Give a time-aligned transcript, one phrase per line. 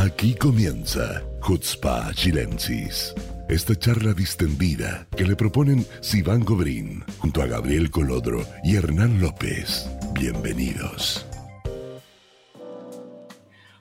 [0.00, 3.12] Aquí comienza Hutzpa Chilensis.
[3.48, 9.90] Esta charla distendida que le proponen Sivan Gobrín junto a Gabriel Colodro y Hernán López.
[10.12, 11.26] Bienvenidos.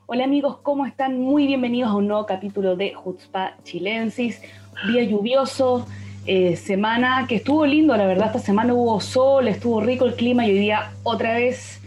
[0.08, 1.20] Hola amigos, ¿cómo están?
[1.22, 4.42] Muy bienvenidos a un nuevo capítulo de Hutzpa Chilensis.
[4.88, 5.86] Día lluvioso,
[6.26, 8.28] eh, semana que estuvo lindo, la verdad.
[8.28, 11.80] Esta semana hubo sol, estuvo rico el clima y hoy día otra vez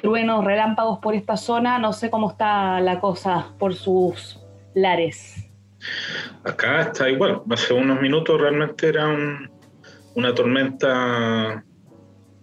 [0.00, 1.78] truenos, relámpagos por esta zona.
[1.78, 4.40] No sé cómo está la cosa por sus
[4.74, 5.50] lares.
[6.44, 7.42] Acá está igual.
[7.50, 9.08] Hace unos minutos realmente era
[10.14, 11.64] una tormenta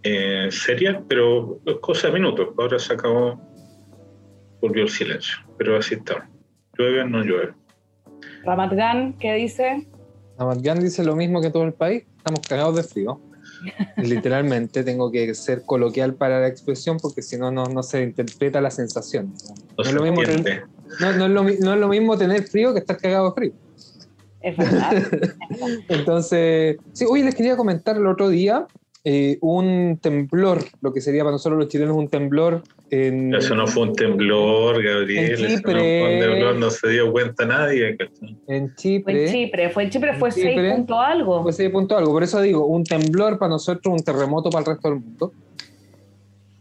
[0.03, 2.49] eh, seria, pero cosa de minutos.
[2.57, 3.39] Ahora se acabó,
[4.61, 5.37] volvió el silencio.
[5.57, 6.29] Pero así está.
[6.77, 7.53] Llueve o no llueve.
[8.43, 8.73] Ramat
[9.19, 9.87] ¿qué dice?
[10.37, 12.05] Ramat dice lo mismo que todo el país.
[12.17, 13.21] Estamos cagados de frío.
[13.97, 18.71] Literalmente tengo que ser coloquial para la expresión porque si no, no se interpreta la
[18.71, 19.33] sensación.
[19.77, 20.63] No, es lo mismo tener,
[20.99, 23.53] no, es lo, no, es lo, mismo tener frío que estar cagado de frío.
[24.41, 25.03] Es verdad.
[25.89, 28.67] Entonces, sí, hoy les quería comentar el otro día
[29.03, 33.33] eh, un temblor, lo que sería para nosotros los chilenos un temblor en...
[33.33, 35.31] Eso no fue un temblor, Gabriel.
[35.31, 37.97] En Chipre, no fue un temblor, no se dio cuenta nadie.
[38.47, 39.13] En Chipre.
[39.13, 41.43] Fue en Chipre, fue en Chipre, fue 6 punto algo.
[41.43, 44.65] Fue 6 punto algo, por eso digo, un temblor para nosotros, un terremoto para el
[44.65, 45.33] resto del mundo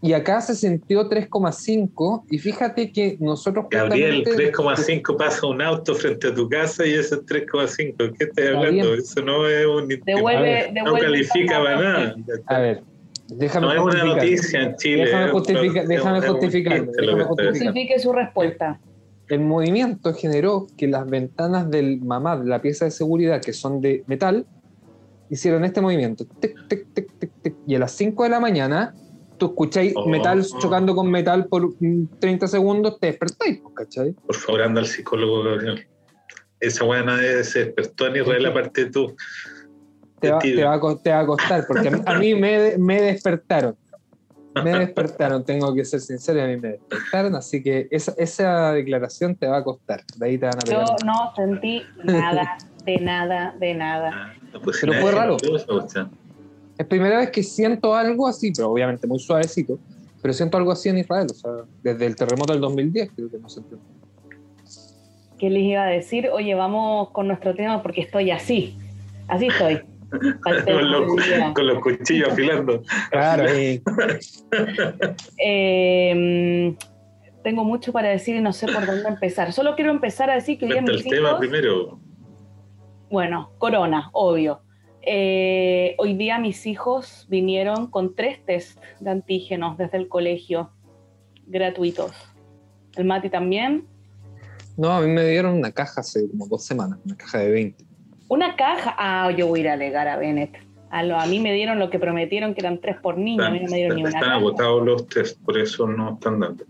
[0.07, 3.67] y acá se sintió 3,5 y fíjate que nosotros...
[3.71, 8.15] Gabriel, 3,5 pasa un auto frente a tu casa y eso es 3,5.
[8.17, 8.95] ¿Qué estás hablando?
[8.95, 9.89] Eso no es un...
[9.89, 12.17] Devuelve, no califica para nada.
[12.47, 12.83] A ver,
[13.29, 15.05] déjame No es una noticia en Chile.
[15.05, 16.87] Déjame, justificar, déjame justificar.
[17.27, 18.81] Justifique su respuesta.
[19.29, 24.05] El movimiento generó que las ventanas del mamá, la pieza de seguridad, que son de
[24.07, 24.47] metal,
[25.31, 26.25] hicieron este movimiento.
[26.41, 28.95] Tic, tic, tic, tic, tic, y a las 5 de la mañana
[29.39, 30.09] tú escucháis oh.
[30.09, 31.75] metal chocando con metal por
[32.21, 34.13] 30 segundos, te despertáis, ¿cachai?
[34.13, 35.87] Por favor, anda al psicólogo, Gabriel.
[36.61, 39.17] Esa buena se despertó en Israel, aparte de tú.
[40.21, 43.77] Te va, te, va a, te va, a, costar, porque a mí me, me despertaron.
[44.65, 49.35] Me despertaron, tengo que ser sincero, a mí me despertaron, así que esa, esa declaración
[49.35, 50.03] te va a costar.
[50.17, 54.11] De ahí te van a Yo no sentí nada, de nada, de nada.
[54.55, 55.37] Ah, pues Pero fue raro.
[56.79, 59.79] Es primera vez que siento algo así, pero obviamente muy suavecito,
[60.23, 61.51] pero siento algo así en Israel, o sea,
[61.83, 63.77] desde el terremoto del 2010 creo que no sentí.
[65.39, 66.31] ¿Qué les iba a decir?
[66.33, 68.79] Oye, vamos con nuestro tema porque estoy así,
[69.29, 69.83] así estoy.
[71.55, 72.83] Con, los, cuchillos afilando.
[73.11, 73.45] Claro.
[75.39, 76.77] eh,
[77.43, 79.53] tengo mucho para decir y no sé por dónde empezar.
[79.53, 82.01] Solo quiero empezar a decir que hoy el tema primero.
[83.09, 84.63] Bueno, corona, obvio.
[85.03, 90.73] Eh, hoy día mis hijos vinieron con tres test de antígenos desde el colegio,
[91.47, 92.11] gratuitos.
[92.97, 93.87] ¿El Mati también?
[94.77, 97.85] No, a mí me dieron una caja hace como dos semanas, una caja de 20.
[98.29, 98.95] ¿Una caja?
[98.99, 100.57] Ah, yo voy a ir a alegar a Bennett.
[100.91, 103.45] A, a mí me dieron lo que prometieron, que eran tres por niño.
[103.45, 106.41] a mí no me dieron ni una Están agotados los test, por eso no están
[106.41, 106.65] dando.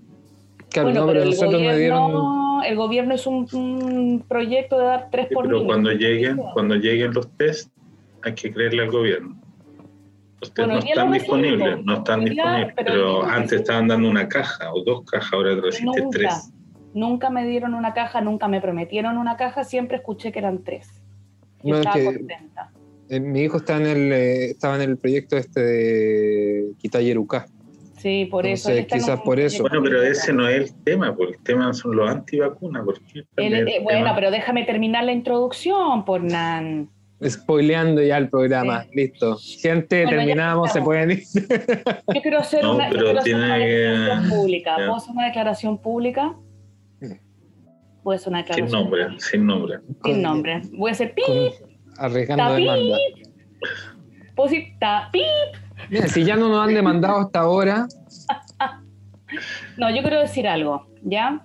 [0.70, 2.64] Claro, bueno, pero, el, gobierno, me dieron...
[2.64, 5.66] el gobierno es un, proyecto de dar tres por pero niño.
[5.66, 7.70] Cuando lleguen, cuando lleguen los test,
[8.22, 9.36] hay que creerle al gobierno.
[10.42, 15.04] Ustedes no están disponibles, no están disponibles, pero, antes estaban dando una caja o dos
[15.10, 16.52] cajas, ahora resiste tres.
[16.92, 21.02] Nunca me dieron una caja, nunca me prometieron una caja, siempre escuché que eran tres.
[21.66, 22.70] Yo estaba contenta.
[23.08, 27.46] Eh, mi hijo está en el, eh, estaba en el proyecto este de Quitayerucá.
[27.98, 28.70] Sí, por eso.
[28.88, 29.62] Quizás por eso.
[29.62, 32.84] Bueno, pero ese no es el tema, porque el tema son los antivacunas.
[33.36, 36.90] Eh, bueno, pero déjame terminar la introducción, por Nan.
[37.24, 39.38] Spoileando ya el programa, listo.
[39.38, 41.22] Gente, terminamos, se pueden ir.
[42.14, 44.76] Yo quiero hacer una, declaración pública.
[44.76, 46.36] ¿Puedo hacer una declaración pública?
[48.06, 48.68] Una declaración.
[48.68, 49.78] Sin nombre, sin nombre.
[50.04, 50.62] Sin nombre.
[50.72, 51.24] Voy a hacer pip.
[51.98, 52.96] Arriesgando demanda.
[54.36, 54.74] Puedo decir
[55.12, 55.60] pip.
[55.90, 57.88] Mira, si ya no nos han demandado hasta ahora.
[59.76, 61.42] no, yo quiero decir algo, ¿ya?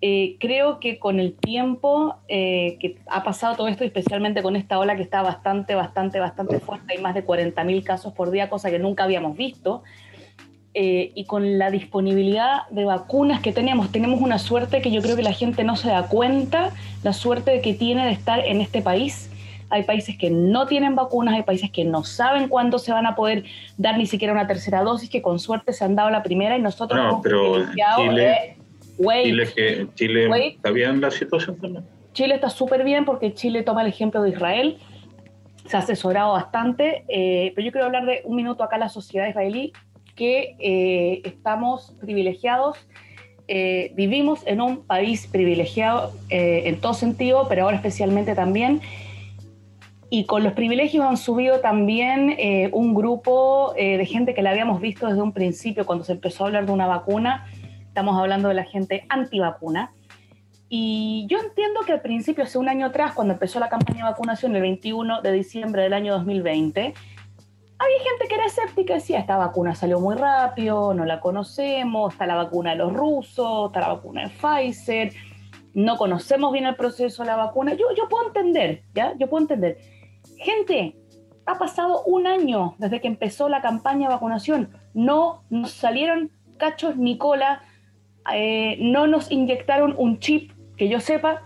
[0.00, 4.80] Eh, creo que con el tiempo eh, que ha pasado todo esto, especialmente con esta
[4.80, 8.72] ola que está bastante, bastante, bastante fuerte, hay más de 40.000 casos por día, cosa
[8.72, 9.84] que nunca habíamos visto,
[10.74, 15.16] eh, y con la disponibilidad de vacunas que tenemos, tenemos una suerte que yo creo
[15.16, 16.70] que la gente no se da cuenta,
[17.02, 19.30] la suerte que tiene de estar en este país.
[19.68, 23.14] Hay países que no tienen vacunas, hay países que no saben cuándo se van a
[23.14, 23.44] poder
[23.76, 26.62] dar ni siquiera una tercera dosis, que con suerte se han dado la primera y
[26.62, 27.66] nosotros no, pero
[27.96, 28.56] Chile,
[28.98, 31.84] Chile, Chile está bien la situación también.
[32.14, 34.78] Chile está súper bien porque Chile toma el ejemplo de Israel,
[35.66, 39.28] se ha asesorado bastante, eh, pero yo quiero hablar de un minuto acá la sociedad
[39.28, 39.72] israelí,
[40.14, 42.86] que eh, estamos privilegiados
[43.48, 48.80] eh, vivimos en un país privilegiado eh, en todo sentido, pero ahora especialmente también.
[50.10, 54.80] Y con los privilegios han subido también eh, un grupo de gente que la habíamos
[54.80, 57.46] visto desde un principio, cuando se empezó a hablar de una vacuna.
[57.88, 59.92] Estamos hablando de la gente antivacuna.
[60.68, 64.10] Y yo entiendo que al principio, hace un año atrás, cuando empezó la campaña de
[64.10, 66.94] vacunación, el 21 de diciembre del año 2020,
[67.82, 72.26] había gente que era escéptica decía, esta vacuna salió muy rápido, no la conocemos, está
[72.26, 75.12] la vacuna de los rusos, está la vacuna de Pfizer,
[75.74, 77.74] no conocemos bien el proceso de la vacuna.
[77.74, 79.14] Yo, yo puedo entender, ¿ya?
[79.18, 79.78] Yo puedo entender.
[80.38, 80.96] Gente,
[81.46, 84.70] ha pasado un año desde que empezó la campaña de vacunación.
[84.94, 87.62] No nos salieron cachos ni cola,
[88.32, 91.42] eh, no nos inyectaron un chip, que yo sepa,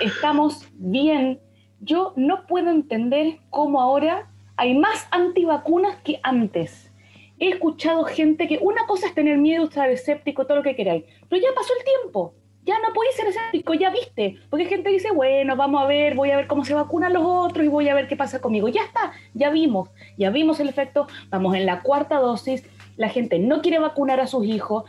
[0.00, 1.40] estamos bien.
[1.80, 6.90] Yo no puedo entender cómo ahora hay más antivacunas que antes.
[7.38, 11.04] He escuchado gente que una cosa es tener miedo, estar escéptico, todo lo que queráis,
[11.28, 12.34] pero ya pasó el tiempo.
[12.64, 14.38] Ya no podéis ser escéptico, ya viste.
[14.50, 17.64] Porque gente dice, bueno, vamos a ver, voy a ver cómo se vacunan los otros
[17.64, 18.68] y voy a ver qué pasa conmigo.
[18.68, 21.06] Ya está, ya vimos, ya vimos el efecto.
[21.30, 22.64] Vamos en la cuarta dosis,
[22.96, 24.84] la gente no quiere vacunar a sus hijos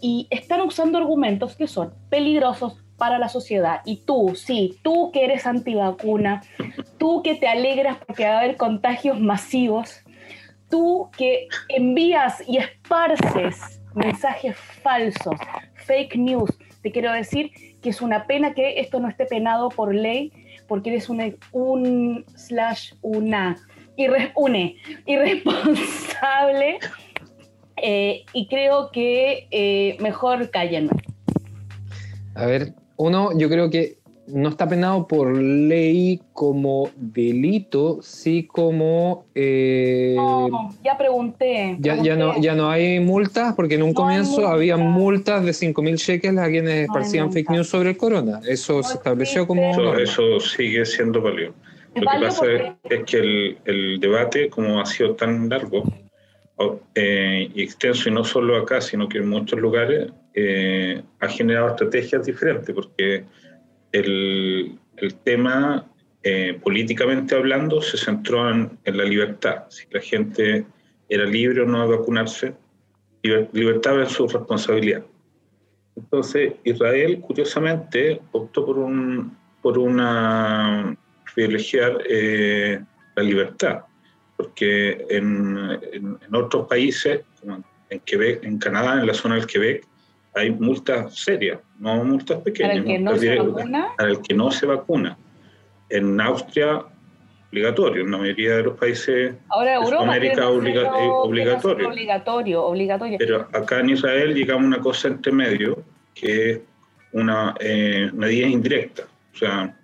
[0.00, 3.80] y están usando argumentos que son peligrosos para la sociedad.
[3.84, 6.42] Y tú, sí, tú que eres antivacuna,
[6.98, 10.02] tú que te alegras porque va a haber contagios masivos,
[10.68, 15.38] tú que envías y esparces mensajes falsos,
[15.74, 16.50] fake news,
[16.82, 17.50] te quiero decir
[17.82, 20.32] que es una pena que esto no esté penado por ley,
[20.66, 23.56] porque eres un, un slash una,
[24.36, 26.78] une, irresponsable,
[27.82, 30.90] eh, y creo que eh, mejor cállenme.
[32.34, 33.98] A ver, uno, yo creo que
[34.28, 39.24] no está penado por ley como delito, sí como...
[39.34, 41.76] Eh, no, ya pregunté.
[41.80, 45.96] Ya, ya, no, ya no hay multas, porque en un comienzo había multas de 5.000
[45.96, 48.40] shekels a quienes esparcían fake news sobre el corona.
[48.46, 49.94] Eso se estableció como...
[49.96, 51.54] Eso, sigue siendo válido.
[51.94, 52.46] Lo que pasa
[52.84, 55.84] es que el, el, debate, como ha sido tan largo
[56.94, 60.10] eh, y extenso, y no solo acá, sino que en muchos lugares,
[60.40, 63.24] eh, ha generado estrategias diferentes, porque
[63.90, 65.90] el, el tema,
[66.22, 69.64] eh, políticamente hablando, se centró en, la libertad.
[69.68, 70.64] Si la gente
[71.08, 72.54] era libre o no de vacunarse,
[73.52, 75.04] libertad es su responsabilidad.
[75.96, 80.96] Entonces, Israel, curiosamente, optó por, un, por una
[81.34, 82.80] privilegiar eh,
[83.16, 83.80] la libertad,
[84.36, 89.46] porque en, en, en, otros países, como en Quebec, en Canadá, en la zona del
[89.46, 89.84] Quebec,
[90.38, 92.78] hay multas serias, no multas pequeñas.
[92.78, 93.88] ¿Para el que no se vacuna?
[93.96, 95.18] Para el que no se vacuna.
[95.90, 96.84] En Austria,
[97.50, 98.04] obligatorio.
[98.04, 101.88] En la mayoría de los países Ahora Europa América eh, obligatorio.
[101.88, 103.18] Obligatorio, obligatorio.
[103.18, 105.82] Pero acá en Israel llegamos a una cosa entre medio,
[106.14, 106.60] que es
[107.12, 109.04] una eh, medida indirecta.
[109.34, 109.76] O sea,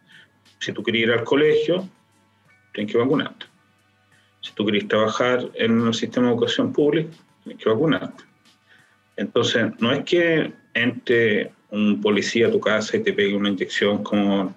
[0.59, 1.89] si tú quieres ir al colegio,
[2.73, 3.47] tienes que vacunarte.
[4.41, 7.11] Si tú quieres trabajar en el sistema de educación pública,
[7.43, 8.25] tienes que vacunarte.
[9.17, 14.03] Entonces, no es que entre un policía a tu casa y te pegue una inyección
[14.03, 14.55] como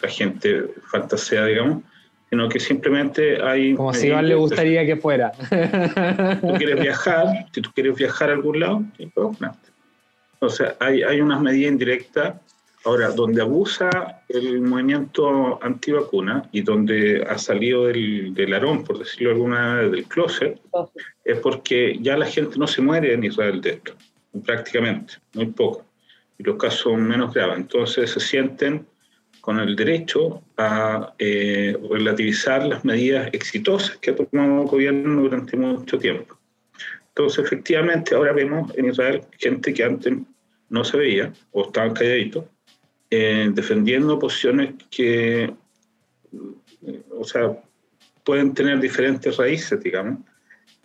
[0.00, 1.82] la gente fantasea, digamos,
[2.30, 3.74] sino que simplemente hay...
[3.74, 5.32] Como si Iván le gustaría que fuera.
[5.32, 9.68] Tú quieres viajar, si tú quieres viajar a algún lado, tienes que vacunarte.
[10.34, 12.34] Entonces, hay, hay unas medidas indirectas.
[12.84, 13.90] Ahora, donde abusa
[14.28, 20.60] el movimiento antivacuna y donde ha salido del, del arón, por decirlo alguna del closet,
[21.24, 23.92] es porque ya la gente no se muere en Israel de esto,
[24.44, 25.86] prácticamente, muy poco.
[26.38, 27.58] Y los casos son menos graves.
[27.58, 28.84] Entonces se sienten
[29.42, 35.56] con el derecho a eh, relativizar las medidas exitosas que ha tomado el gobierno durante
[35.56, 36.38] mucho tiempo.
[37.08, 40.14] Entonces, efectivamente, ahora vemos en Israel gente que antes
[40.70, 42.44] no se veía o estaban calladitos,
[43.14, 47.54] eh, defendiendo posiciones que, eh, o sea,
[48.24, 50.20] pueden tener diferentes raíces, digamos.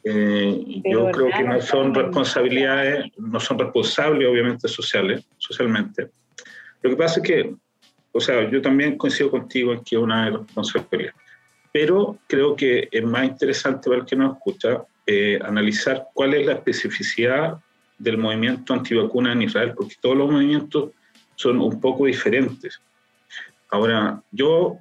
[0.03, 6.09] Eh, yo creo que no son responsabilidades, no son responsables, obviamente, sociales, socialmente.
[6.81, 7.55] Lo que pasa es que,
[8.11, 11.13] o sea, yo también coincido contigo en que es una responsabilidad.
[11.71, 14.83] Pero creo que es más interesante para el que nos escucha
[15.45, 17.57] analizar cuál es la especificidad
[17.97, 20.89] del movimiento antivacuna en Israel, porque todos los movimientos
[21.37, 22.81] son un poco diferentes.
[23.69, 24.77] Ahora, yo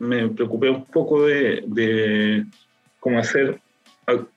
[0.00, 2.44] me preocupé un poco de,
[2.98, 3.60] cómo hacer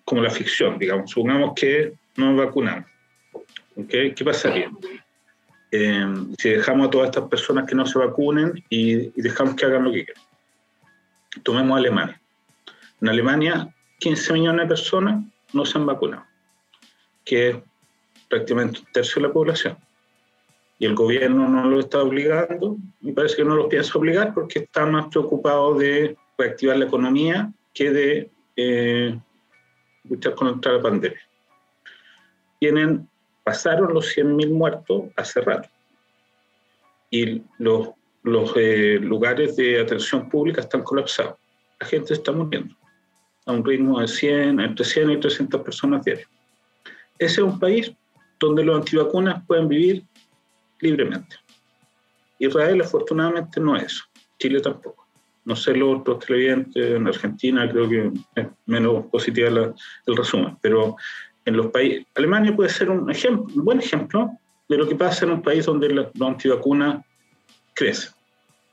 [0.03, 1.09] como la ficción, digamos.
[1.09, 2.85] Supongamos que nos vacunamos.
[3.75, 4.13] ¿okay?
[4.13, 4.69] ¿Qué pasaría?
[5.71, 6.05] Eh,
[6.37, 9.91] si dejamos a todas estas personas que no se vacunen y, dejamos que hagan lo
[9.91, 10.23] que quieran.
[11.43, 12.19] Tomemos Alemania.
[12.99, 15.23] En Alemania, 15 millones de personas
[15.53, 16.25] no se han vacunado,
[17.23, 17.55] que es
[18.29, 19.77] prácticamente un tercio de la población.
[20.81, 24.57] Y el gobierno no lo está obligando, me parece que no los piensa obligar porque
[24.57, 29.15] está más preocupado de reactivar la economía que de eh,
[30.05, 31.21] luchar contra la pandemia.
[32.59, 33.07] Tienen,
[33.43, 35.69] pasaron los 100.000 muertos hace rato
[37.11, 37.89] y los,
[38.23, 41.35] los eh, lugares de atención pública están colapsados.
[41.79, 42.75] La gente está muriendo
[43.45, 46.27] a un ritmo de 100, entre 100 y 300 personas diarias.
[47.19, 47.93] Ese es un país
[48.39, 50.05] donde los antivacunas pueden vivir
[50.81, 51.37] libremente.
[52.39, 54.03] Israel afortunadamente no es eso,
[54.39, 55.07] Chile tampoco.
[55.45, 60.95] No sé los otros televidentes, en Argentina creo que es menos positiva el resumen, pero
[61.45, 64.31] en los países, Alemania puede ser un, ejemplo, un buen ejemplo
[64.69, 67.03] de lo que pasa en un país donde los antivacunas
[67.73, 68.11] crecen.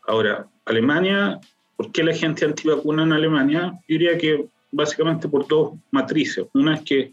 [0.07, 1.41] Ahora, Alemania,
[1.77, 3.73] ¿por qué la gente antivacuna en Alemania?
[3.89, 6.47] Yo diría que básicamente por dos matrices.
[6.55, 7.13] Una es que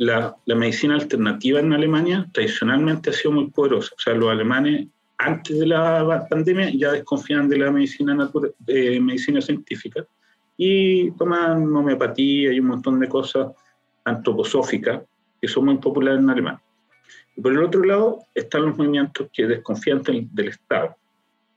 [0.00, 3.94] la, la, medicina alternativa en Alemania tradicionalmente ha sido muy poderosa.
[3.94, 4.88] O sea, los alemanes
[5.18, 10.06] antes de la pandemia ya desconfían de la medicina, natural, de medicina científica
[10.56, 13.48] y toman homeopatía y un montón de cosas
[14.04, 15.02] antroposóficas
[15.38, 16.62] que son muy populares en Alemania.
[17.36, 20.96] Y por el otro lado están los movimientos que desconfían del, del Estado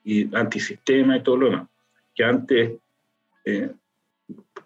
[0.03, 1.67] y antisistema y todo lo demás,
[2.13, 2.73] que antes
[3.45, 3.71] eh,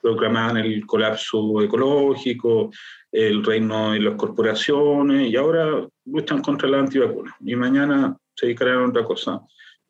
[0.07, 2.71] proclamaban el colapso ecológico,
[3.11, 7.35] el reino de las corporaciones, y ahora luchan contra la antivacuna.
[7.41, 9.41] Y mañana se dedicarán a otra cosa.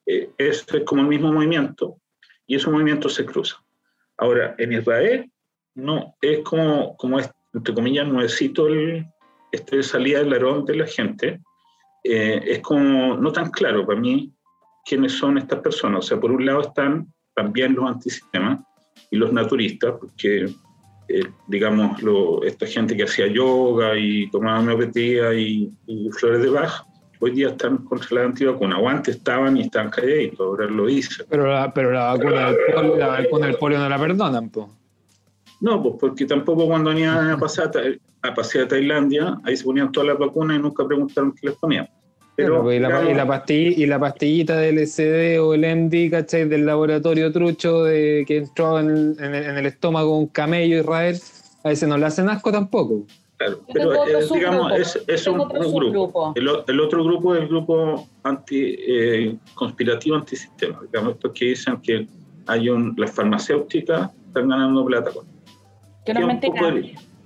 [0.08, 1.98] Eh, es como el mismo movimiento,
[2.48, 3.60] y esos movimientos se cruzan.
[4.18, 5.32] Ahora, en Israel,
[5.76, 9.06] no, es como, como es, entre comillas, nuevecito el,
[9.52, 11.42] este salida del larón de la gente.
[12.04, 14.34] Eh, es como no tan claro para mí
[14.84, 16.00] quiénes son estas personas.
[16.00, 18.62] O sea, por un lado están también los antisistemas,
[19.10, 20.46] y los naturistas, porque,
[21.08, 26.50] eh, digamos, lo, esta gente que hacía yoga y tomaba homeopatía y, y, flores de
[26.50, 26.86] Bach,
[27.20, 31.26] hoy día están contra la antivacuna, o antes estaban y están calladitos, ahora lo dicen.
[31.30, 34.68] Pero la, pero la vacuna, del, polio, la vacuna del polio no la perdonan, pues.
[35.60, 37.72] No, pues porque tampoco cuando venían a pasar
[38.22, 41.56] a pasear a Tailandia, ahí se ponían todas las vacunas y nunca preguntaron qué les
[41.56, 41.88] ponían.
[42.38, 46.48] Pero, y, la, y, la pastilla, y, la, pastillita del SD o el MD, ¿cachai?
[46.48, 51.17] Del laboratorio trucho de, que entró en, en, en, el estómago un camello Israel,
[51.63, 53.08] a ese no le hacen asco tampoco.
[53.38, 56.34] Claro, pero eh, digamos, es, es un, un, grupo.
[56.36, 60.79] El, el, otro grupo es el grupo anti, eh, conspirativo antisistema.
[60.91, 62.08] Digamos, estos que dicen que
[62.46, 65.25] hay un, las farmacéuticas están ganando plata con
[66.06, 66.72] que, que, un poco,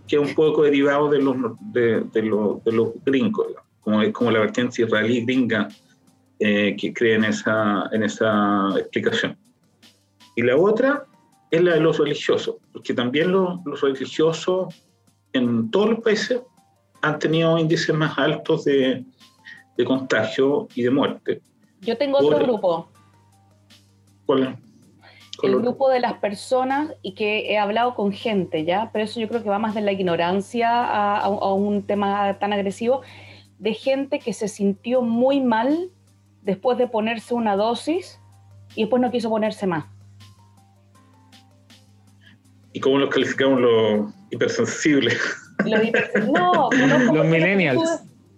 [0.08, 1.36] que es un poco derivado de los,
[1.74, 5.68] de, de los, de los gringos, digamos como es como la vertiente israelí gringa
[6.40, 9.38] eh, que cree en esa, en esa explicación.
[10.36, 11.06] Y la otra
[11.52, 14.74] es la de los religiosos, porque también los, los religiosos
[15.34, 16.42] en todos los países
[17.02, 19.04] han tenido índices más altos de,
[19.78, 21.42] de contagio y de muerte.
[21.82, 22.90] Yo tengo otro Por, grupo.
[24.26, 24.58] ¿Cuál?
[25.44, 28.92] el grupo de las personas y que he hablado con gente, ¿ya?
[28.94, 32.38] Pero eso yo creo que va más de la ignorancia a, a, a un tema
[32.40, 33.02] tan agresivo
[33.62, 35.92] de gente que se sintió muy mal
[36.42, 38.20] después de ponerse una dosis
[38.76, 39.86] y después no quiso ponerse más.
[42.74, 45.16] ¿Y cómo los calificamos los hipersensibles?
[45.64, 46.28] Los, hiper...
[46.32, 47.84] no, no, los millennials.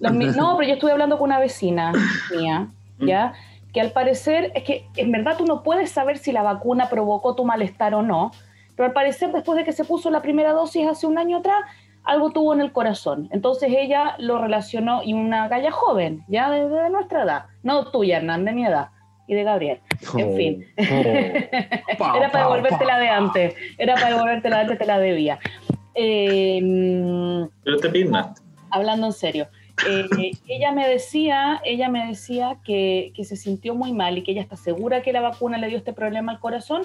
[0.01, 1.93] Estuve, los, no, pero yo estuve hablando con una vecina
[2.37, 3.05] mía, mm.
[3.05, 3.33] ¿ya?
[3.71, 7.33] Que al parecer, es que en verdad tú no puedes saber si la vacuna provocó
[7.33, 8.31] tu malestar o no,
[8.75, 11.61] pero al parecer después de que se puso la primera dosis hace un año atrás,
[12.03, 13.29] algo tuvo en el corazón.
[13.31, 18.17] Entonces ella lo relacionó, y una galla joven, ya desde de nuestra edad, no tuya,
[18.17, 18.89] Hernán, de mi edad,
[19.27, 19.79] y de Gabriel.
[20.17, 20.65] En oh, fin.
[20.77, 20.83] Oh.
[22.15, 25.39] era para devolverte la de antes, era para devolverte la de antes, te la debía.
[25.95, 26.59] Eh,
[27.63, 28.33] Pero te pinta.
[28.71, 29.47] Hablando en serio.
[29.87, 34.31] Eh, ella me decía, ella me decía que, que se sintió muy mal y que
[34.31, 36.83] ella está segura que la vacuna le dio este problema al corazón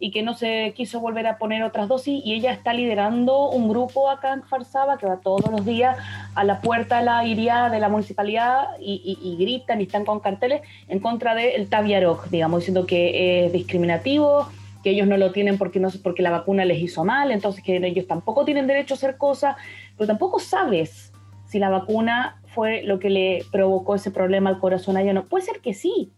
[0.00, 3.68] y que no se quiso volver a poner otras dosis y ella está liderando un
[3.68, 5.96] grupo acá en Farsaba que va todos los días
[6.34, 10.06] a la puerta de la iría de la municipalidad y, y, y, gritan y están
[10.06, 14.48] con carteles en contra del Taviarog, digamos, diciendo que es discriminativo,
[14.82, 17.76] que ellos no lo tienen porque, no, porque la vacuna les hizo mal, entonces que
[17.76, 19.56] ellos tampoco tienen derecho a hacer cosas,
[19.96, 21.12] pero tampoco sabes
[21.46, 25.24] si la vacuna fue lo que le provocó ese problema al corazón a ella no.
[25.24, 26.12] Puede ser que sí,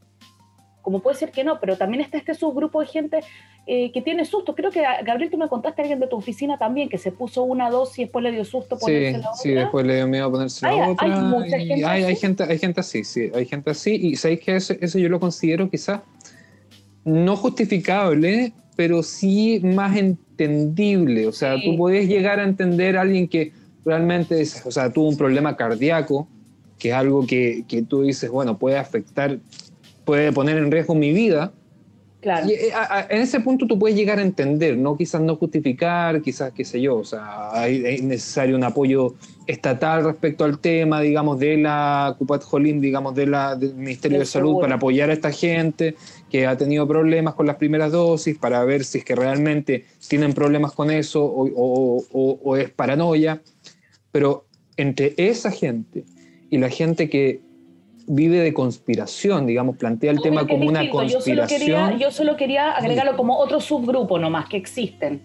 [0.83, 3.21] como puede ser que no, pero también está este subgrupo de gente
[3.67, 4.55] eh, que tiene susto.
[4.55, 7.45] Creo que, Gabriel, tú me contaste a alguien de tu oficina también que se puso
[7.45, 9.43] una dosis y después le dio susto ponerse sí, la otra.
[9.43, 11.07] Sí, después le dio miedo ponerse hay, la otra.
[11.07, 12.05] Hay mucha gente hay, así.
[12.05, 13.95] hay, gente, hay gente así, sí, hay gente así.
[13.95, 16.01] Y sabéis que eso, eso yo lo considero quizás
[17.05, 21.27] no justificable, pero sí más entendible.
[21.29, 21.65] O sea, sí.
[21.65, 23.53] tú puedes llegar a entender a alguien que
[23.85, 26.29] realmente es, o sea, tuvo un problema cardíaco
[26.79, 29.39] que es algo que, que tú dices, bueno, puede afectar,
[30.05, 31.53] puede poner en riesgo mi vida,
[32.23, 32.49] Claro.
[32.49, 34.97] y, eh, a- a- en ese punto tú puedes llegar a entender, ¿no?
[34.97, 39.17] Quizás no justificar, quizás, qué sé yo, o sea, hay, es necesario un apoyo
[39.49, 44.27] estatal respecto al tema, digamos, de la Cupat Jolim, digamos, de la, del Ministerio Del
[44.27, 44.61] de Salud seguro.
[44.63, 45.97] para apoyar a esta gente
[46.31, 50.33] que ha tenido problemas con las primeras dosis, para ver si es que realmente tienen
[50.33, 53.43] problemas con eso o, o- o- o es paranoia.
[54.13, 56.05] Pero entre esa gente
[56.51, 57.41] y la gente que
[58.07, 61.03] vive de conspiración, digamos, plantea el tema como una distinto.
[61.05, 61.59] Yo solo, conspiración.
[61.91, 65.23] quería, yo solo quería agregarlo como otro subgrupo nomás que existen.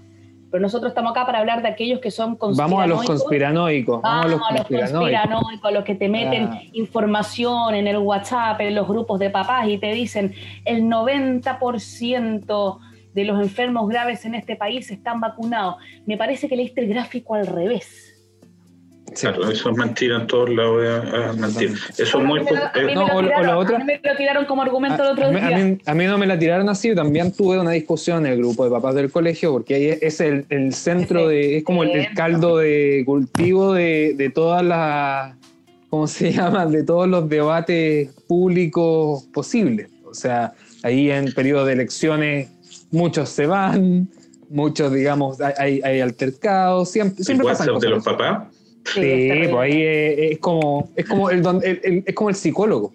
[0.50, 3.06] Pero nosotros estamos acá para hablar de aquellos que son Vamos a los conspiranoicos.
[3.06, 4.02] conspiranoicos.
[4.02, 5.00] Vamos a los a conspiranoicos.
[5.00, 6.62] conspiranoicos, los que te meten Ah.
[6.72, 12.80] información en el WhatsApp, en los grupos de papás y te dicen el 90%
[13.14, 15.76] de los enfermos graves en este país están vacunados.
[16.06, 18.07] Me parece que leíste el gráfico al revés.
[19.20, 21.74] Claro, eso es mentira en todos lados, es, es mentira.
[21.98, 22.56] Eso es muy A mí me
[22.96, 25.48] lo- tiraron- como argumento el A, otro a mí, día.
[25.56, 28.38] a mí- a mí no me la tiraron así, también tuve una discusión en el
[28.40, 31.92] grupo de papás del colegio, porque ahí es el, el centro de, es como el,
[31.92, 35.36] el caldo de cultivo de, de todas las,
[35.90, 36.66] ¿cómo se llama?
[36.66, 39.90] De todos los debates públicos posibles.
[40.06, 42.50] O sea, ahí en periodo de elecciones
[42.92, 44.10] muchos se van,
[44.50, 48.06] muchos, digamos, hay, hay, altercados, siempre, el siempre pasan WhatsApp de cosas.
[48.08, 48.57] los papás.
[48.94, 52.29] Sí, Sí, pues ahí es, es como, es como el, don- el- el- es como
[52.29, 52.94] el psicólogo.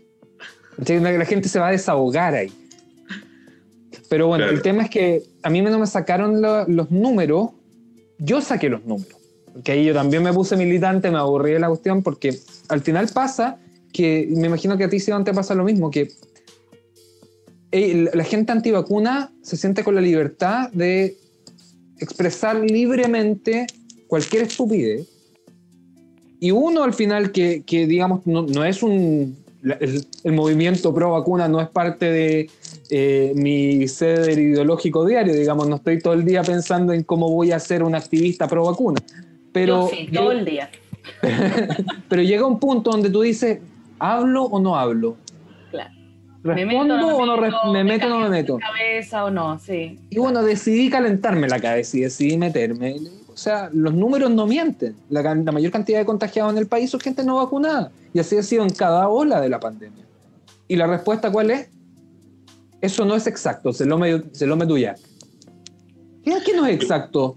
[0.86, 2.52] La gente se va a desahogar ahí.
[4.08, 4.56] Pero bueno, Claro.
[4.56, 7.50] el tema es que a mí no me sacaron lo- los números,
[8.18, 9.16] yo saqué los números.
[9.52, 12.34] Porque ahí yo también me puse militante, me aburrí de la cuestión, porque
[12.68, 13.58] al final pasa
[13.92, 16.08] que, me imagino que a ti, Iván, te pasa lo mismo, que
[17.70, 21.16] eh, la gente antivacuna se siente con la libertad de
[21.98, 23.66] expresar libremente
[24.06, 25.06] cualquier estupidez.
[26.42, 29.36] Y uno al final que, que, digamos, no, no es un...
[29.62, 32.50] El, el movimiento pro vacuna no es parte de
[32.90, 37.52] eh, mi ceder ideológico diario, digamos, no estoy todo el día pensando en cómo voy
[37.52, 39.00] a ser un activista pro vacuna.
[39.52, 40.68] Pero, Yo sí, todo el día.
[42.08, 43.60] pero llega un punto donde tú dices,
[44.00, 45.16] ¿hablo o no hablo?
[45.70, 45.90] Claro.
[46.42, 48.58] ¿Respondo o no res- me meto o no me meto?
[48.58, 49.96] la cabeza o no, sí.
[50.10, 52.96] Y bueno, decidí calentarme la cabeza y decidí meterme.
[53.32, 54.94] O sea, los números no mienten.
[55.08, 57.90] La, mayor cantidad de contagiados en el país son gente no vacunada.
[58.12, 60.04] Y así ha sido en cada ola de la pandemia.
[60.68, 61.68] ¿Y la respuesta cuál es?
[62.80, 64.96] Eso no es exacto, se lo me, se lo me tuya.
[66.24, 67.36] ¿Qué, qué no es exacto?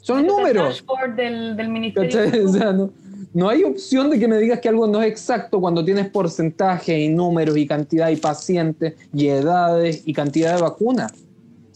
[0.00, 0.76] Son números.
[0.76, 2.24] dashboard del, del Ministerio.
[2.24, 2.40] ¿Cachai?
[2.40, 2.90] O sea, no,
[3.34, 6.98] no hay opción de que me digas que algo no es exacto cuando tienes porcentaje
[6.98, 11.12] y números y cantidad y pacientes y edades y cantidad de vacunas.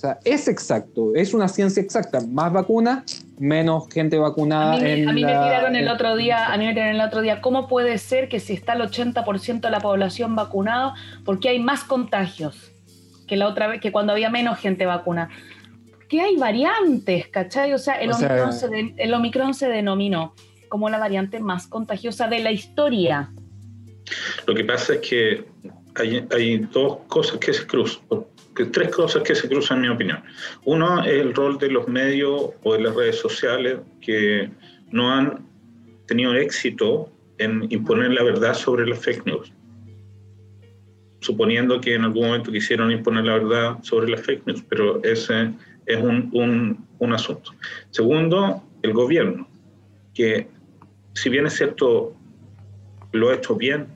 [0.02, 2.18] O sea, es exacto, es una ciencia exacta.
[2.26, 5.84] Más vacunas, menos gente vacunada A mí, me- en a mí me la- tiraron el
[5.84, 8.52] en- otro día, a mí me tiraron el otro día, ¿cómo puede ser que si
[8.52, 12.72] está el 80% de la población vacunado, por qué hay más contagios
[13.28, 15.28] que la otra vez, que cuando había menos gente vacuna?
[16.08, 17.72] Que hay variantes, ¿cachai?
[17.72, 20.34] O sea, el, O sea- Omicron, se de- el Omicron se denominó
[20.68, 23.30] como la variante más contagiosa de la historia.
[24.48, 25.44] Lo que pasa es que
[25.94, 28.00] hay, hay dos cosas que se cruzan,
[28.54, 30.22] tres cosas que se cruzan en mi opinión.
[30.64, 34.50] Uno es el rol de los medios o de las redes sociales que
[34.90, 35.46] no han
[36.06, 39.52] tenido éxito en imponer la verdad sobre las fake news.
[41.20, 45.50] Suponiendo que en algún momento quisieron imponer la verdad sobre las fake news, pero ese
[45.86, 47.52] es un, un, un asunto.
[47.90, 49.48] Segundo, el gobierno,
[50.14, 50.48] que
[51.14, 52.14] si bien es cierto,
[53.12, 53.86] lo ha hecho bien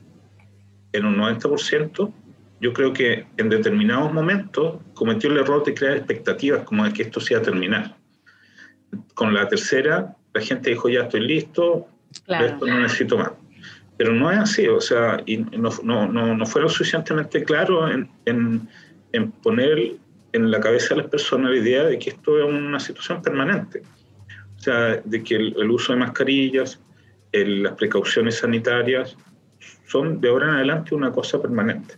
[0.93, 2.11] en un 90%,
[2.59, 7.03] yo creo que en determinados momentos cometió el error de crear expectativas como de que
[7.03, 7.95] esto se iba a terminar.
[9.13, 11.87] Con la tercera, la gente dijo, ya estoy listo,
[12.25, 12.45] Claro.
[12.45, 13.31] esto no necesito más.
[13.97, 18.09] Pero no es así, o sea, y no, no, no, no fueron suficientemente claros en,
[18.25, 18.67] en,
[19.11, 19.93] en poner
[20.33, 23.81] en la cabeza de las personas la idea de que esto es una situación permanente.
[24.55, 26.79] O sea, de que el, el uso de mascarillas,
[27.31, 29.15] el- las precauciones sanitarias
[29.87, 31.95] son de ahora en adelante una cosa permanente.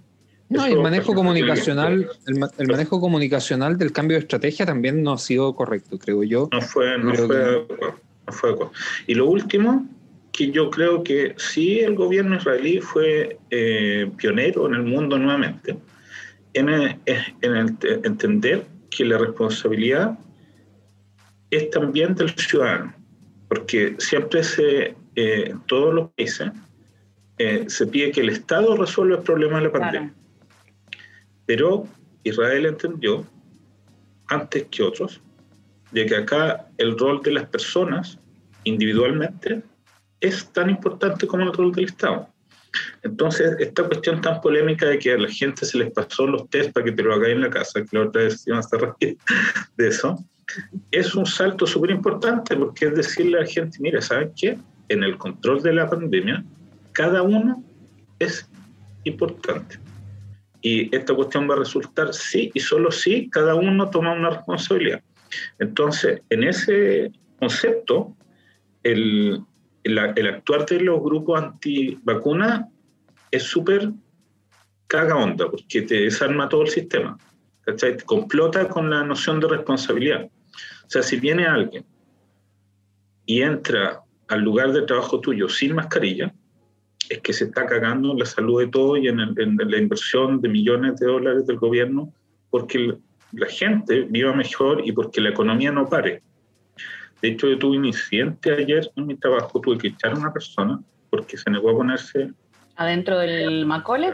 [0.49, 5.03] No, Eso, el manejo comunicacional, el, ma- el manejo comunicacional del cambio de estrategia también
[5.03, 6.49] no ha sido correcto, creo yo.
[6.51, 8.71] No fue, no Creo fue que- adecuado, no fue adecuado.
[9.05, 9.87] Y lo último,
[10.31, 15.77] que yo creo que sí el gobierno israelí fue eh, pionero en el mundo nuevamente,
[16.53, 20.17] en, el- en el entender que la responsabilidad
[21.51, 22.93] es también del ciudadano,
[23.47, 26.51] porque siempre se, eh, en todos los países
[27.37, 29.99] eh, se pide que el Estado resuelva el problema de la pandemia.
[30.09, 30.18] Claro.
[31.49, 31.87] Pero
[32.23, 33.25] Israel entendió,
[34.27, 35.19] antes que otros,
[35.91, 38.19] de que acá el rol de las personas
[38.65, 39.63] individualmente
[40.19, 42.29] es tan importante como el rol del Estado.
[43.01, 46.71] Entonces, esta cuestión tan polémica de que a la gente se les pasó los test
[46.71, 49.17] para que te lo hagáis en la casa, que la otra vez iban a reír
[49.77, 50.23] de eso,
[50.91, 54.55] es un salto súper importante porque es decirle a la gente, mira, ¿saben qué?
[54.89, 56.45] En el control de la pandemia,
[56.91, 57.63] cada uno
[58.19, 58.47] es
[59.03, 59.88] importante.
[60.61, 65.01] Y esta cuestión va a resultar sí y solo sí, cada uno toma una responsabilidad.
[65.59, 68.15] Entonces, en ese concepto,
[68.83, 69.41] el,
[69.83, 72.65] el, actuar de los grupos antivacunas
[73.31, 73.91] es súper
[74.87, 77.17] caga onda, porque te desarma todo el sistema.
[77.61, 77.97] ¿cachai?
[77.97, 80.25] Te complota con la noción de responsabilidad.
[80.25, 81.85] O sea, si viene alguien
[83.25, 86.33] y entra al lugar de trabajo tuyo sin mascarilla,
[87.09, 90.39] es que se está cagando en la salud de todos y en, en, la inversión
[90.41, 92.13] de millones de dólares del gobierno,
[92.51, 92.95] porque
[93.31, 96.21] la gente viva mejor y porque la economía no pare.
[97.21, 100.31] De hecho, yo tuve un incidente ayer en mi trabajo, tuve que echar a una
[100.31, 102.31] persona porque se negó a ponerse...
[102.75, 104.13] ¿Adentro del Macole?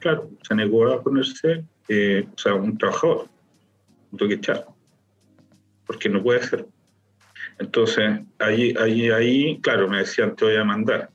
[0.00, 3.28] Claro, se negó a ponerse, eh, o sea, un trabajador.
[4.16, 4.66] tuve que echar,
[5.86, 6.66] porque no puede ser.
[7.58, 11.11] Entonces, ahí, ahí, ahí, claro, me decían, te voy a mandar.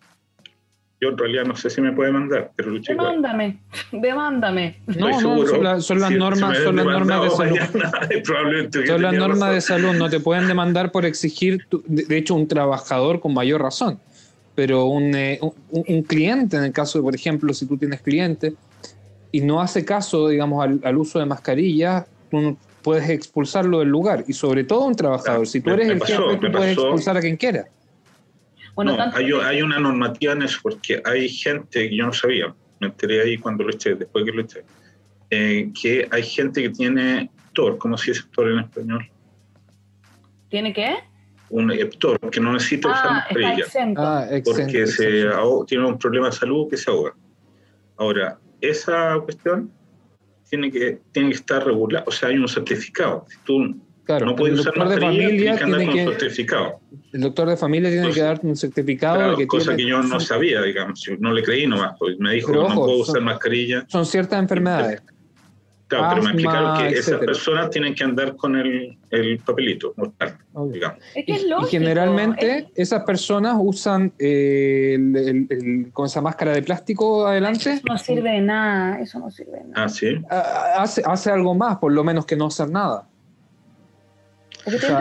[1.00, 3.60] Yo en realidad no sé si me puede mandar, pero luché Demándame,
[3.92, 4.78] demándame.
[4.88, 7.58] No, no, son, las normas, son las normas de salud.
[8.88, 13.20] son las normas de salud, no te pueden demandar por exigir, de hecho, un trabajador
[13.20, 14.00] con mayor razón,
[14.56, 18.56] pero un, eh, un, cliente, en el caso de, por ejemplo, si tú tienes cliente
[19.32, 24.34] y no hace caso, digamos, al, uso de mascarillas, tú puedes expulsarlo del lugar, y
[24.34, 25.46] sobre todo un trabajador.
[25.46, 27.68] Si tú eres el jefe, tú puedes expulsar a quien quiera
[28.84, 33.22] no, hay, una normativa en eso, porque hay gente que yo no sabía, me enteré
[33.22, 34.63] ahí cuando lo eché, después que lo eché,
[35.30, 39.10] eh, que hay gente que tiene TOR, ¿cómo se dice TOR en español?
[40.50, 40.96] ¿Tiene qué?
[41.50, 43.66] Un EPTOR, que no necesita usar ah, mascarilla.
[43.98, 45.26] Ah, porque se
[45.68, 47.16] tiene un problema de salud que se ahoga.
[47.98, 49.72] Ahora, esa cuestión
[50.50, 53.26] tiene que, tiene que estar regulada, o sea, hay un certificado.
[53.28, 53.76] Si tú
[54.08, 56.80] Claro, no puede el doctor de familia tiene que, certificado.
[57.12, 59.32] El doctor de familia tiene que darte un certificado.
[59.32, 62.54] de que cosa que yo no sabía, digamos, no le creí nomás, pues me dijo
[62.54, 63.86] que no puedo usar mascarilla.
[63.89, 65.02] Son ciertas enfermedades.
[65.88, 70.38] Claro, pero me explicaron que esas personas tienen que andar con el, el papelito mortal,
[70.72, 71.00] digamos.
[71.13, 76.62] Es que es lógico, y generalmente esas personas usan eh, el, con esa máscara de
[76.62, 77.74] plástico adelante.
[77.74, 79.86] Eso no sirve de nada, eso no sirve de nada.
[79.86, 80.15] Ah, sí.
[80.30, 83.07] Hace, hace algo más, por lo menos que no hacer nada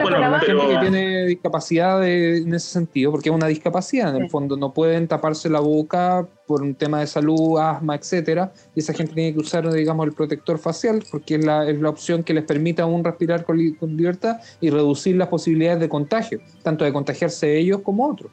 [0.02, 4.56] bueno, gente que tiene discapacidad en ese sentido, porque es una discapacidad, en el fondo.
[4.56, 9.14] No pueden taparse la boca por un tema de salud, asma, etcétera, y esa gente
[9.14, 12.44] tiene que usar, digamos, el protector facial, porque es la, es la opción que les
[12.44, 17.80] permite aún respirar con, libertad y reducir las posibilidades de contagio, tanto de contagiarse ellos
[17.82, 18.30] como otros.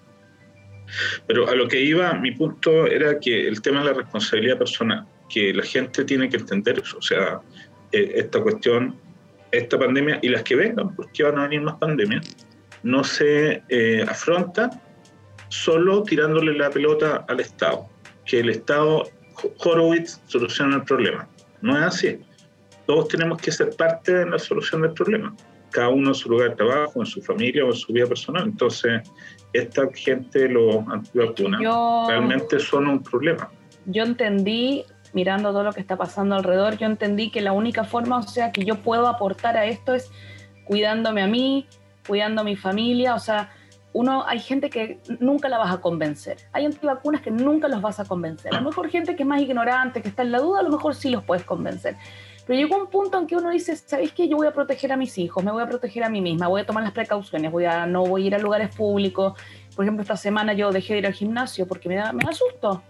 [1.26, 5.08] Pero a lo que iba, mi punto era que el tema de la responsabilidad personal,
[5.28, 7.39] que la gente tiene que entender eso, o sea,
[7.91, 8.96] eh, esta cuestión
[9.53, 12.35] esta pandemia y las que vengan, porque van a venir más pandemias,
[12.81, 14.69] no se eh, afronta
[15.49, 17.87] solo tirándole la pelota al Estado,
[18.25, 19.03] que el Estado,
[19.59, 21.27] Horowitz, soluciona el problema.
[21.61, 22.19] No es así.
[22.87, 25.33] Todos tenemos que ser parte de la solución del problema,
[25.71, 28.43] cada uno en su lugar de trabajo, en su familia o en su vida personal.
[28.45, 29.01] Entonces,
[29.53, 31.61] esta gente, los antivacunas,
[32.07, 33.49] realmente son un problema.
[33.85, 34.83] Yo entendí
[35.13, 38.52] mirando todo lo que está pasando alrededor, yo entendí que la única forma, o sea,
[38.52, 40.12] que yo puedo aportar a esto es
[40.65, 41.67] cuidándome a mí,
[42.08, 43.52] cuidando a mi familia, o sea,
[43.93, 46.38] uno, hay gente que nunca la vas a convencer.
[46.52, 48.54] Hay antivacunas que nunca los vas a convencer.
[48.54, 50.71] A lo mejor gente que es más ignorante, que está en la duda, a lo
[50.71, 51.95] mejor sí los puedes convencer.
[52.45, 54.28] Pero llegó un punto en que uno dice, ¿sabéis qué?
[54.28, 56.62] Yo voy a proteger a mis hijos, me voy a proteger a mí misma, voy
[56.62, 59.34] a tomar las precauciones, voy a, no voy a ir a lugares públicos.
[59.76, 62.34] Por ejemplo, esta semana yo dejé de ir al gimnasio porque me da, me da
[62.34, 62.82] susto.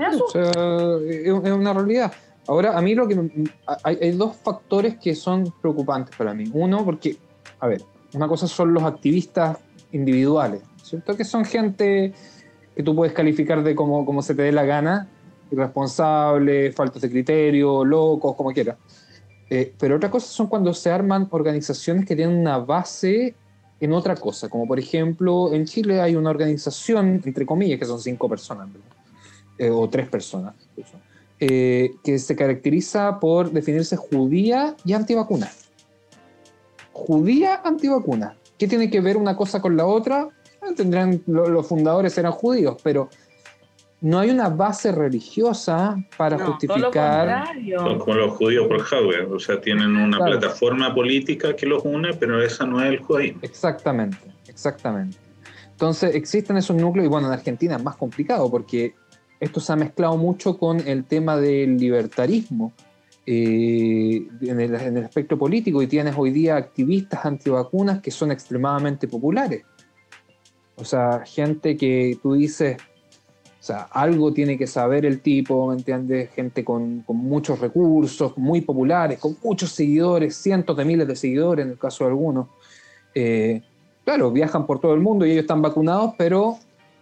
[0.00, 2.12] Es una realidad.
[2.46, 3.48] Ahora, a mí lo que.
[3.84, 6.50] Hay, dos factores que son preocupantes para mí.
[6.52, 7.16] Uno, porque,
[7.60, 7.82] a ver,
[8.14, 9.58] una cosa son los activistas
[9.92, 11.16] individuales, ¿cierto?
[11.16, 12.12] Que son gente
[12.74, 15.08] que tú puedes calificar de como, como se te dé la gana,
[15.50, 18.76] irresponsables, faltos de criterio, locos, como quieras.
[19.48, 23.34] Eh, pero otra cosa son cuando se arman organizaciones que tienen una base
[23.80, 27.98] en otra cosa, como por ejemplo en Chile hay una organización, entre comillas, que son
[27.98, 28.99] cinco personas, ¿verdad?
[29.60, 30.54] Eh, o tres personas,
[31.38, 35.50] eh, que se caracteriza por definirse judía y antivacuna.
[36.94, 38.36] Judía antivacuna.
[38.56, 40.30] ¿Qué tiene que ver una cosa con la otra?
[40.62, 43.10] Ah, tendrán, los fundadores eran judíos, pero
[44.00, 47.44] no hay una base religiosa para justificar.
[47.76, 52.14] Son como los judíos por Hauer, o sea, tienen una plataforma política que los une,
[52.14, 53.40] pero esa no es el judaísmo.
[53.42, 54.16] Exactamente,
[54.48, 55.18] exactamente.
[55.72, 58.94] Entonces existen esos núcleos, y bueno, en Argentina es más complicado porque
[59.40, 62.72] esto se ha mezclado mucho con el tema del libertarismo
[63.26, 68.30] eh, en, el, en, el, espectro político y tienes hoy día activistas antivacunas que son
[68.30, 69.64] extremadamente populares.
[70.76, 75.76] O sea, gente que tú dices, o sea, algo tiene que saber el tipo, ¿me
[75.76, 76.30] entiendes?
[76.30, 81.64] Gente con, con, muchos recursos, muy populares, con muchos seguidores, cientos de miles de seguidores
[81.64, 82.48] en el caso de algunos.
[83.14, 83.62] Eh,
[84.04, 86.58] claro, viajan por todo el mundo y ellos están vacunados, pero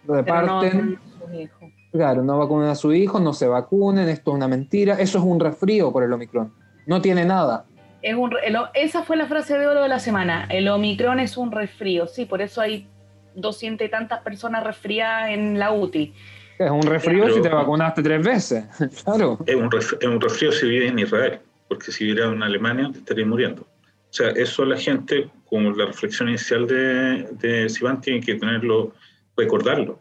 [0.07, 0.99] reparten.
[1.31, 4.95] Pero claro, no vacunan a su hijo, no se vacunen, esto es una mentira.
[4.95, 6.53] Eso es un resfrío por el Omicron.
[6.87, 7.65] No tiene nada.
[8.03, 10.47] Es un, el, esa fue la frase de oro de la semana.
[10.51, 12.07] El Omicron es un resfrío.
[12.07, 12.87] Sí, por eso hay
[13.35, 16.15] doscientas y tantas personas resfriadas en la UTI.
[16.59, 18.65] Es un resfrío si te vacunaste tres veces,
[19.05, 19.39] claro.
[19.47, 22.91] Es un, resfrío, es un resfrío si vives en Israel, porque si vivieras en Alemania
[22.93, 23.63] te estarías muriendo.
[23.63, 28.93] O sea, eso la gente, como la reflexión inicial de, de Sivan, tiene que tenerlo,
[29.37, 29.93] recordarlo.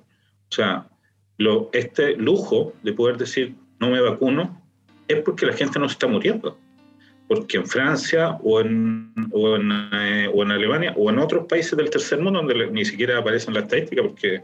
[0.49, 0.87] O sea,
[1.37, 4.61] lo, este lujo de poder decir no me vacuno
[5.07, 6.57] es porque la gente no se está muriendo.
[7.27, 11.77] Porque en Francia o en, o en, eh, o en Alemania o en otros países
[11.77, 14.41] del tercer mundo donde ni siquiera aparecen las estadísticas porque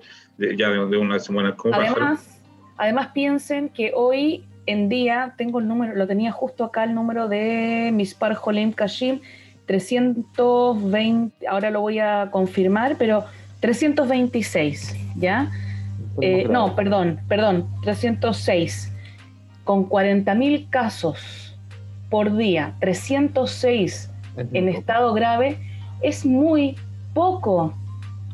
[0.57, 2.41] ya de, de una semana como además,
[2.75, 7.29] además piensen que hoy en día tengo el número, lo tenía justo acá el número
[7.29, 9.21] de Mispar Jolim Kashim,
[9.65, 13.25] 320, ahora lo voy a confirmar, pero
[13.61, 15.49] 326, ¿ya?
[16.21, 18.91] Eh, no, perdón, perdón, 306,
[19.63, 21.57] con 40.000 casos
[22.09, 25.57] por día, 306 en estado grave,
[26.01, 26.75] es muy
[27.13, 27.73] poco,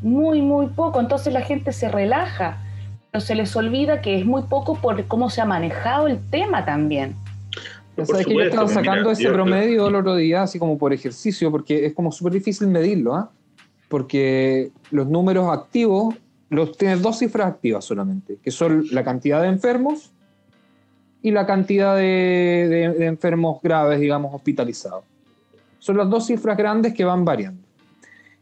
[0.01, 0.99] muy, muy poco.
[0.99, 2.61] Entonces la gente se relaja,
[3.11, 6.65] pero se les olvida que es muy poco por cómo se ha manejado el tema
[6.65, 7.15] también.
[8.05, 11.85] ¿Sabes que yo estaba sacando ese promedio el otro día, así como por ejercicio, porque
[11.85, 13.29] es como súper difícil medirlo, ¿ah?
[13.89, 16.15] Porque los números activos
[16.49, 20.12] los tienes dos cifras activas solamente, que son la cantidad de enfermos
[21.21, 25.03] y la cantidad de, de enfermos graves, digamos, hospitalizados.
[25.79, 27.69] Son las dos cifras grandes que van variando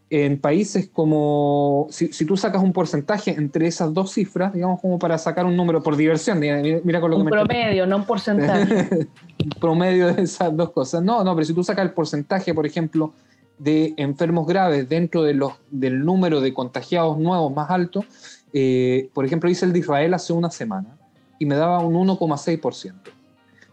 [0.10, 4.98] en países como, si, si, tú sacas un porcentaje entre esas dos cifras, digamos como
[4.98, 8.06] para sacar un número por diversión, mira, mira con lo un que promedio, no un
[8.06, 9.08] porcentaje.
[9.60, 11.04] promedio de esas dos cosas.
[11.04, 13.14] No, no, pero si tú sacas el porcentaje, por ejemplo,
[13.58, 18.06] de enfermos graves dentro de los, del número de contagiados nuevos más alto,
[18.54, 20.98] eh, por ejemplo, hice el de Israel hace una semana
[21.40, 22.94] y me daba un 1,6%.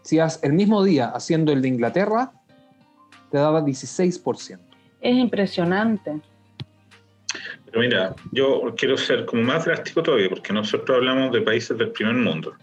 [0.01, 2.31] Si haces el mismo día haciendo el de Inglaterra,
[3.31, 4.59] te daba 16%
[5.05, 6.19] es impresionante.
[7.65, 11.91] Pero mira, yo quiero ser como más drástico todavía, porque nosotros hablamos de países del
[11.91, 12.55] primer mundo.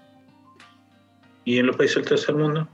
[1.45, 2.69] ¿Y en los países del tercer mundo?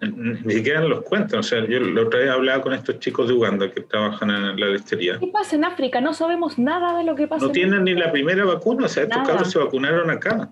[0.00, 1.40] Ni siquiera los cuentan.
[1.40, 4.58] O sea, yo la otra vez hablaba con estos chicos de Uganda que trabajan en
[4.58, 5.18] la lechería.
[5.18, 6.00] ¿Qué pasa en África?
[6.00, 7.46] No sabemos nada de lo que pasa.
[7.46, 8.86] No tienen ni la primera vacuna.
[8.86, 10.48] O sea, estos cabros se vacunaron acá.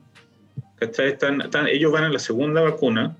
[0.80, 3.16] Están, están, ellos van a la segunda vacuna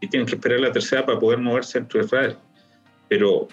[0.00, 2.36] y tienen que esperar la tercera para poder moverse entre Israel.
[3.08, 3.48] Pero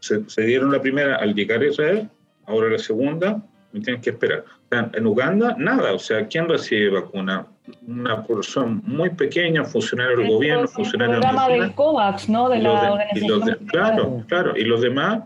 [0.00, 2.08] se, dieron la primera al llegar a Israel,
[2.46, 4.44] ahora la segunda, y tienen que esperar.
[4.70, 7.46] En Uganda, nada, o sea, ¿quién recibe vacuna?
[7.86, 12.48] Una porción muy pequeña, funcionario del gobierno, funcionario del programa del COVAX, ¿no?
[12.50, 13.58] De la organización.
[13.66, 15.22] claro, claro, y los demás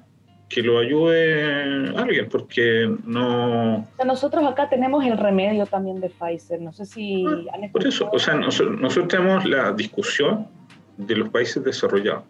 [0.49, 3.89] que lo ayude alguien, porque no...
[4.05, 7.25] nosotros acá tenemos el remedio también de Pfizer, no sé si...
[7.27, 10.47] Ah, por eso, o sea, nosotros tenemos la discusión
[10.99, 12.25] de los países desarrollados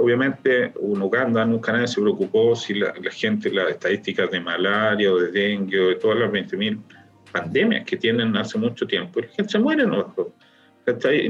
[0.00, 5.18] obviamente en Uganda nunca nadie se preocupó si la, gente, las estadísticas de malaria o
[5.18, 6.78] de dengue o de todas las 20.000
[7.32, 9.92] pandemias que tienen hace mucho tiempo, la gente se muere en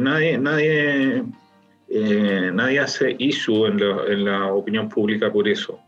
[0.00, 1.24] Nadie, nadie,
[1.88, 5.80] eh, nadie hace issue en la, en la, opinión pública por eso,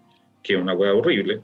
[0.43, 1.41] que es una cosa horrible,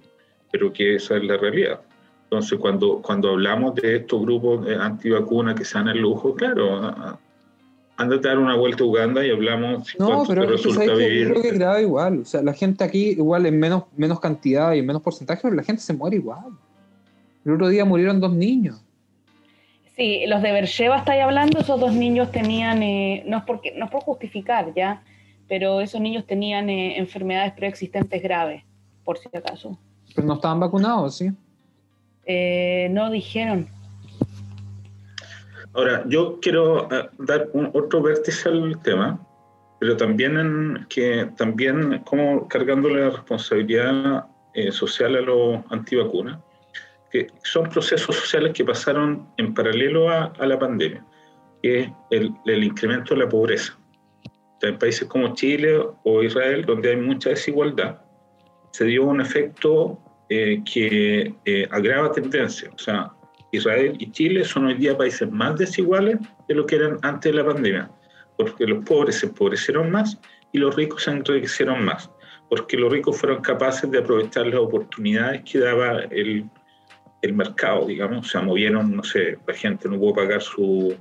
[0.50, 1.82] pero que esa es la realidad.
[2.24, 7.16] Entonces, cuando, cuando hablamos de estos grupos antivacunas que se dan el lujo, claro,
[7.98, 11.28] Ándate a dar una vuelta a Uganda y hablamos no, pero resulta vivir.
[11.28, 12.20] Yo creo que es grave igual.
[12.20, 15.54] O sea, la gente aquí, igual en menos, menos cantidad y en menos porcentaje, pero
[15.54, 16.52] la gente se muere igual.
[17.44, 18.84] El otro día murieron dos niños.
[19.96, 23.86] Sí, los de Bercheva estáis hablando, esos dos niños tenían, eh, no, es porque, no
[23.86, 25.02] es por justificar ya,
[25.48, 28.62] pero esos niños tenían eh, enfermedades preexistentes graves,
[29.04, 29.78] por si acaso.
[30.14, 31.30] Pero no estaban vacunados, ¿sí?
[32.26, 33.68] Eh, no dijeron.
[35.76, 39.20] Ahora, yo quiero eh, dar un, otro vértice al tema,
[39.78, 46.38] pero también en que también como cargándole la responsabilidad eh, social a los antivacunas,
[47.10, 51.04] que son procesos sociales que pasaron en paralelo a, la pandemia,
[51.62, 53.78] que es el, el, incremento de la pobreza.
[54.62, 58.00] En países como Chile o Israel, donde hay mucha desigualdad,
[58.72, 59.98] se dio un efecto
[60.30, 61.34] eh, que
[61.70, 62.70] agrava tendencia.
[62.74, 63.12] O sea,
[63.56, 67.38] Israel y Chile son hoy día países más desiguales de lo que eran antes de
[67.38, 67.90] la pandemia,
[68.36, 70.18] porque los pobres se empobrecieron más
[70.52, 72.10] y los ricos se enriquecieron más,
[72.48, 76.48] porque los ricos fueron capaces de aprovechar las oportunidades que daba el,
[77.22, 80.94] el mercado, digamos, o sea, movieron, no sé, la gente no pudo pagar su,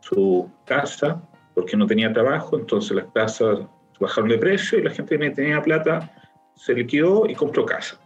[0.00, 1.22] su casa
[1.54, 3.60] porque no tenía trabajo, entonces las casas
[4.00, 6.10] bajaron de precio y la gente que tenía plata
[6.56, 7.98] se liquidó y compró casa.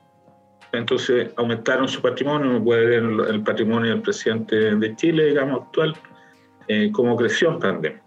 [0.76, 5.96] Entonces aumentaron su patrimonio, puede ver el, patrimonio del presidente de Chile, digamos, actual,
[6.68, 8.02] eh, cómo creció en pandemia.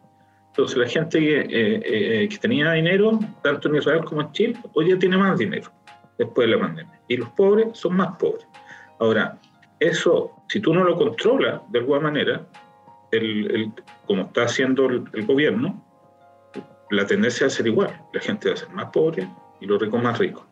[0.49, 1.82] Entonces la gente que, eh,
[2.21, 5.71] eh, que, tenía dinero, tanto en Israel como en Chile, hoy ya tiene más dinero
[6.17, 6.99] después de la pandemia.
[7.08, 8.47] Y los pobres son más pobres.
[8.99, 9.38] Ahora,
[9.80, 12.47] eso, si tú no lo controlas de alguna manera,
[13.12, 13.71] el,
[14.06, 15.84] como está haciendo el, gobierno,
[16.89, 18.01] la tendencia va a ser igual.
[18.13, 19.27] La gente va a ser más pobre
[19.60, 20.45] y los ricos más ricos.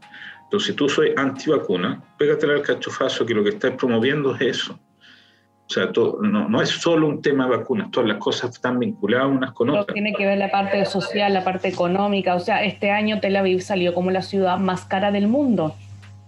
[0.56, 4.80] Entonces, si tú soy antivacuna, pégatela al cachofazo que lo que estás promoviendo es eso.
[5.68, 5.90] O sea,
[6.22, 9.72] no, no, es solo un tema de vacunas, todas las cosas están vinculadas unas con
[9.72, 9.88] otras.
[9.88, 12.36] Tiene que ver la parte social, la parte económica.
[12.36, 15.76] O sea, este año Tel Aviv salió como la ciudad más cara del mundo.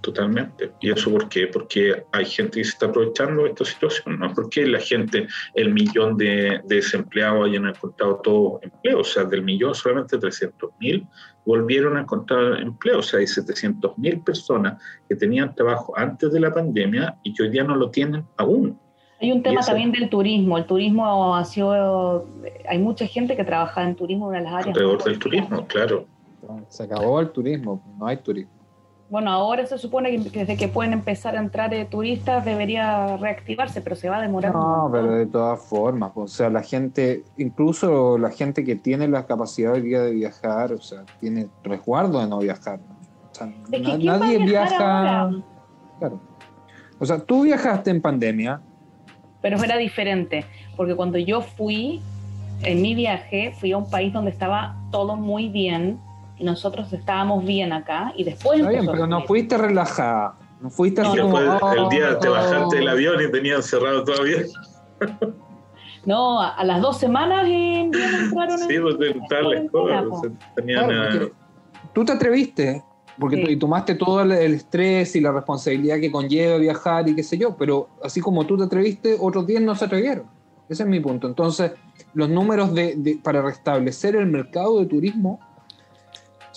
[0.08, 0.72] Totalmente.
[0.80, 1.48] ¿Y eso por qué?
[1.48, 5.74] Porque hay gente que se está aprovechando de esta situación, no porque la gente, el
[5.74, 11.06] millón de, desempleados hayan encontrado todo empleo, o sea, del millón solamente 300 mil
[11.46, 16.40] volvieron a encontrar empleo, o sea, hay 700 mil personas que tenían trabajo antes de
[16.40, 18.80] la pandemia y que hoy día no lo tienen aún.
[19.20, 20.58] Hay un tema también del turismo.
[20.58, 22.26] El turismo ha sido.
[22.70, 24.68] Hay mucha gente que trabaja en turismo, una de las áreas.
[24.68, 26.06] Alrededor del turismo, claro.
[26.70, 28.57] Se acabó el turismo, no hay turismo.
[29.10, 33.80] Bueno, ahora se supone que desde que pueden empezar a entrar eh, turistas debería reactivarse,
[33.80, 34.54] pero se va a demorar.
[34.54, 39.26] No, pero de todas formas, o sea, la gente, incluso la gente que tiene la
[39.26, 42.80] capacidad de viajar, o sea, tiene resguardo de no viajar.
[43.32, 45.30] O sea, nadie viaja.
[46.00, 46.20] Claro.
[47.00, 48.60] O sea, tú viajaste en pandemia.
[49.42, 50.44] Pero era diferente,
[50.76, 52.02] porque cuando yo fui,
[52.64, 56.00] en mi viaje, fui a un país donde estaba todo muy bien
[56.40, 58.60] nosotros estábamos bien acá y después...
[58.60, 60.36] Está bien, pero no fuiste relajada.
[60.62, 61.40] No fuiste así como...
[61.40, 64.44] el día te bajaste del avión y tenían cerrado todavía.
[66.06, 68.96] No, a, las dos semanas en entraron Sí, pues
[69.30, 70.32] tal cosas.
[70.56, 70.90] Tenían
[71.94, 72.84] Tú te atreviste,
[73.20, 77.24] porque tú, y tomaste todo el, estrés y la responsabilidad que conlleva viajar y qué
[77.24, 80.28] sé yo, pero así como tú te atreviste, otros 10 no se atrevieron.
[80.70, 81.28] Ese es mi punto.
[81.28, 81.72] Entonces,
[82.14, 85.40] los números de, para restablecer el mercado de turismo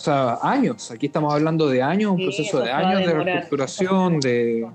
[0.01, 0.91] o sea, años.
[0.91, 4.67] Aquí estamos hablando de años, un proceso de años de reestructuración, de...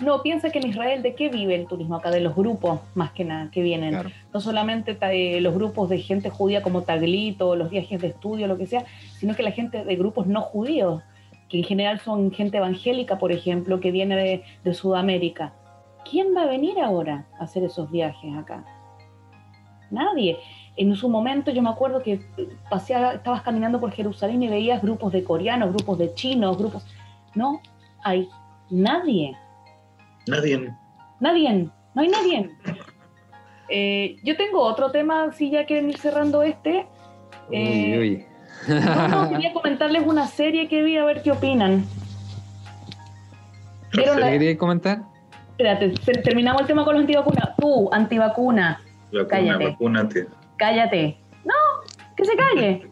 [0.00, 3.12] No, piensa que en Israel de qué vive el turismo acá, de los grupos más
[3.12, 3.96] que nada que vienen.
[4.34, 8.58] No solamente eh, los grupos de gente judía como Taglito, los viajes de estudio, lo
[8.58, 8.84] que sea,
[9.20, 11.00] sino que la gente de grupos no judíos,
[11.48, 15.52] que en general son gente evangélica, por ejemplo, que viene de, de Sudamérica.
[16.10, 18.64] ¿Quién va a venir ahora a hacer esos viajes acá?
[19.92, 20.38] Nadie
[20.76, 22.20] en su momento yo me acuerdo que
[22.70, 26.84] paseaba, estabas caminando por Jerusalén y veías grupos de coreanos, grupos de chinos, grupos...
[27.34, 27.60] No
[28.02, 28.28] hay
[28.70, 29.36] nadie.
[30.26, 30.74] Nadie.
[31.20, 32.50] Nadie, no hay nadie.
[33.68, 36.86] Eh, yo tengo otro tema, si ya quieren ir cerrando este.
[37.50, 38.26] Eh,
[38.68, 41.84] no, quería comentarles una serie que vi, a ver qué opinan.
[43.92, 45.02] ¿Querías comentar?
[45.50, 45.90] Espérate,
[46.22, 47.56] terminamos el tema con los antivacunas.
[47.56, 48.80] Tú, antivacuna.
[49.10, 49.66] Vacuna, cállate.
[49.66, 51.16] Vacúnate cállate.
[51.44, 51.54] No,
[52.16, 52.82] que se calle.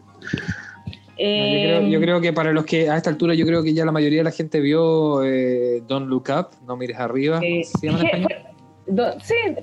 [1.89, 4.19] yo, creo, que para los que a esta altura yo creo que ya la mayoría
[4.19, 7.39] de la gente vio eh, Don't Look Up, no mires arriba.
[7.41, 7.87] Eh, sí,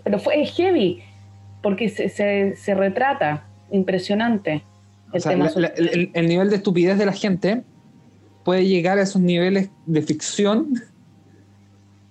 [0.05, 1.03] pero fue heavy,
[1.63, 4.63] porque se, retrata impresionante.
[5.13, 7.63] El, el, nivel de estupidez de la gente
[8.45, 10.75] puede llegar a esos niveles de ficción.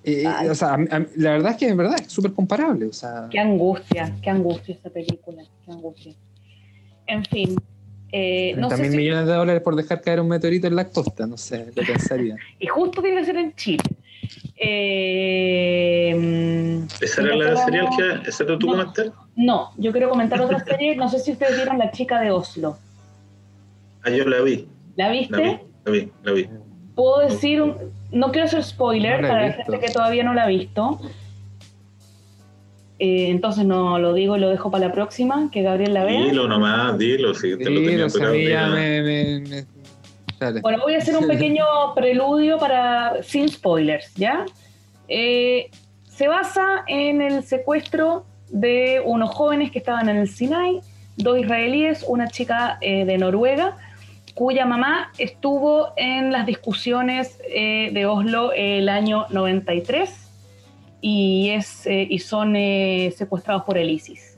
[0.09, 0.77] Eh, o sea,
[1.17, 2.85] la verdad es que es verdad, es súper comparable.
[2.85, 3.27] O sea.
[3.29, 5.43] Qué angustia, qué angustia esta película.
[7.07, 7.57] En fin.
[8.13, 11.35] Eh, no sé millones de dólares por dejar caer un meteorito en la costa, no
[11.35, 12.37] sé, lo pensaría.
[12.59, 13.83] y justo tiene que ser en Chile.
[14.55, 16.15] Eh,
[17.01, 18.93] ¿Esa era la serie que esa era tu no,
[19.35, 20.95] No, yo quiero comentar otra serie.
[20.95, 22.77] No sé si ustedes vieron La chica de Oslo.
[24.03, 24.69] Ah, yo la vi.
[24.95, 25.65] ¿La viste?
[25.83, 26.49] La vi, la vi.
[26.95, 27.61] Puedo decir,
[28.11, 30.99] no quiero hacer spoiler para la gente que todavía no la ha visto,
[32.99, 36.21] eh, entonces no lo digo y lo dejo para la próxima, que Gabriel la vea.
[36.23, 38.07] Dilo nomás, dilo, si te lo tenía
[40.61, 44.45] Bueno, voy a hacer un pequeño preludio para sin spoilers, ¿ya?
[45.07, 45.69] Eh,
[46.07, 50.81] se basa en el secuestro de unos jóvenes que estaban en el Sinai,
[51.17, 53.77] dos israelíes, una chica eh, de Noruega,
[54.37, 60.27] cuya mamá estuvo en las discusiones de Oslo el año 93
[61.01, 64.37] y, es, eh, y son eh, secuestrados por el ISIS.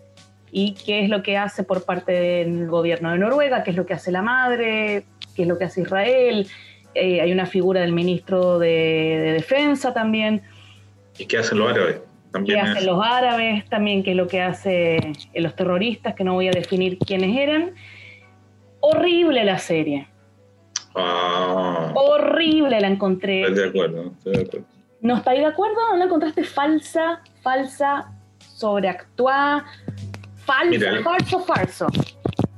[0.52, 3.64] ¿Y qué es lo que hace por parte del gobierno de Noruega?
[3.64, 5.06] ¿Qué es lo que hace la madre?
[5.36, 6.48] ¿Qué es lo que hace Israel?
[6.96, 10.42] Eh, hay una figura del ministro de, Defensa también.
[11.18, 12.02] ¿Y qué hacen los árabes?
[12.32, 14.04] También ¿Qué hacen los árabes también?
[14.04, 16.16] ¿Qué es lo que hacen los terroristas?
[16.16, 17.72] Que no voy a definir quiénes eran.
[18.82, 20.08] Horrible la serie.
[20.96, 21.92] Ah.
[21.96, 23.42] Horrible la encontré.
[23.42, 24.68] Estoy de acuerdo, estoy de acuerdo.
[25.02, 25.76] ¿No estáis de acuerdo?
[25.92, 29.66] ¿No la encontraste falsa, falsa, sobreactuada,
[30.46, 31.88] falso, falso, falso?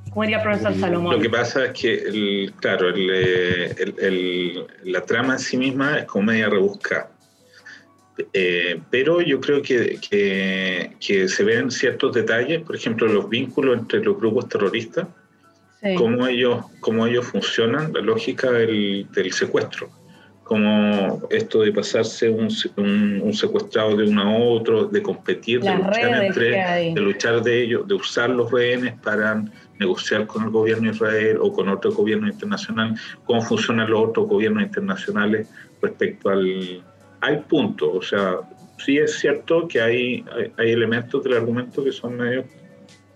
[0.09, 1.15] Como diría profesor Salomón.
[1.15, 6.25] Lo que pasa es que, el, claro, el, la trama en sí misma es como
[6.25, 7.11] media rebuscada.
[8.33, 13.79] Eh, pero yo creo que, que, que, se ven ciertos detalles, por ejemplo, los vínculos
[13.79, 15.07] entre los grupos terroristas,
[15.97, 19.89] cómo, ellos, cómo ellos funcionan, la lógica del, del secuestro.
[20.43, 22.49] Como esto de pasarse un,
[23.23, 27.87] un, secuestrado de uno a otro, de competir, de luchar entre, de luchar de ellos,
[27.87, 29.45] de usar los rehenes para
[29.79, 34.27] negociar con el gobierno de Israel o con otro gobierno internacional, cómo funcionan los otros
[34.27, 35.47] gobiernos internacionales
[35.81, 36.83] respecto al,
[37.21, 38.39] hay punto, o sea,
[38.83, 40.25] sí es cierto que hay,
[40.57, 42.45] hay, elementos del argumento que son medio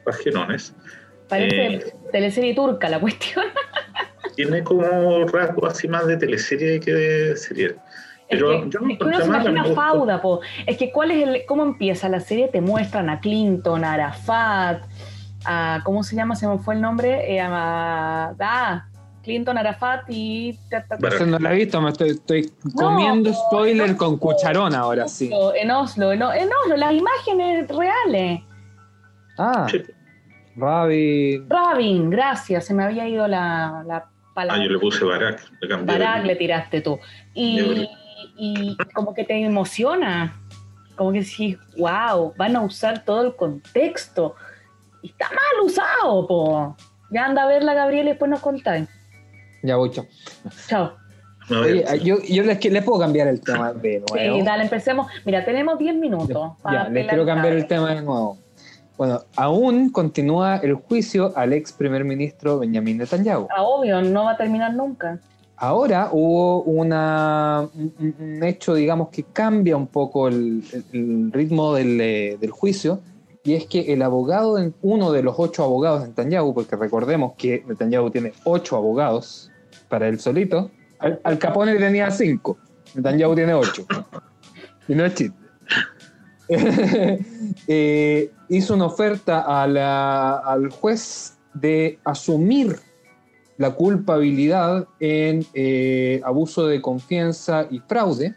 [0.03, 0.75] pajerones.
[1.27, 3.45] Parece eh, teleserie turca la cuestión.
[4.35, 7.75] tiene como rasgo así más de teleserie que de serie.
[8.29, 10.41] Pero es que, yo no es que uno se imagina fauda, po.
[10.65, 14.83] Es que cuál es el, cómo empieza la serie, te muestran a Clinton, a Arafat,
[15.45, 16.35] a ¿cómo se llama?
[16.35, 18.87] Se me fue el nombre, eh, a, ah,
[19.23, 24.73] Clinton, Arafat y Eso no la he visto, me estoy, estoy comiendo spoiler con cucharón
[24.75, 25.31] ahora sí.
[25.55, 28.41] En Oslo, en, Oslo, las imágenes reales.
[29.37, 29.67] Ah.
[30.55, 31.49] Rabin.
[31.49, 35.41] Rabin, gracias, se me había ido la, la Ah, yo le puse Barak.
[35.61, 36.99] Le Barak le tiraste tú.
[37.33, 37.87] Y,
[38.37, 40.35] y, como que te emociona.
[40.95, 44.35] Como que decís, wow, van a usar todo el contexto.
[45.01, 46.77] Y está mal usado, po.
[47.11, 48.89] Ya anda a verla, Gabriel, y después nos contáis.
[49.63, 50.05] Ya voy, chao.
[50.67, 50.93] Chao.
[51.49, 54.35] Oye, yo, yo les, les, puedo cambiar el tema de nuevo.
[54.37, 55.07] Sí, dale, empecemos.
[55.25, 56.53] Mira, tenemos 10 minutos.
[56.69, 58.39] Ya, les quiero cambiar el tema de nuevo.
[58.97, 63.47] Bueno, aún continúa el juicio al ex primer ministro Benjamin Netanyahu.
[63.55, 65.19] Ah, obvio, no va a terminar nunca.
[65.57, 70.63] Ahora hubo una, un hecho, digamos, que cambia un poco el,
[71.31, 73.01] ritmo eh, del, juicio,
[73.43, 77.63] y es que el abogado, uno de los ocho abogados de Netanyahu, porque recordemos que
[77.67, 79.49] Netanyahu tiene ocho abogados
[79.87, 82.57] para él solito, al, al Capone tenía cinco,
[82.93, 83.85] Netanyahu tiene ocho.
[84.87, 85.37] Y no es chiste.
[87.67, 92.77] Eh, hizo una oferta al juez de asumir
[93.57, 98.35] la culpabilidad en eh, abuso de confianza y fraude.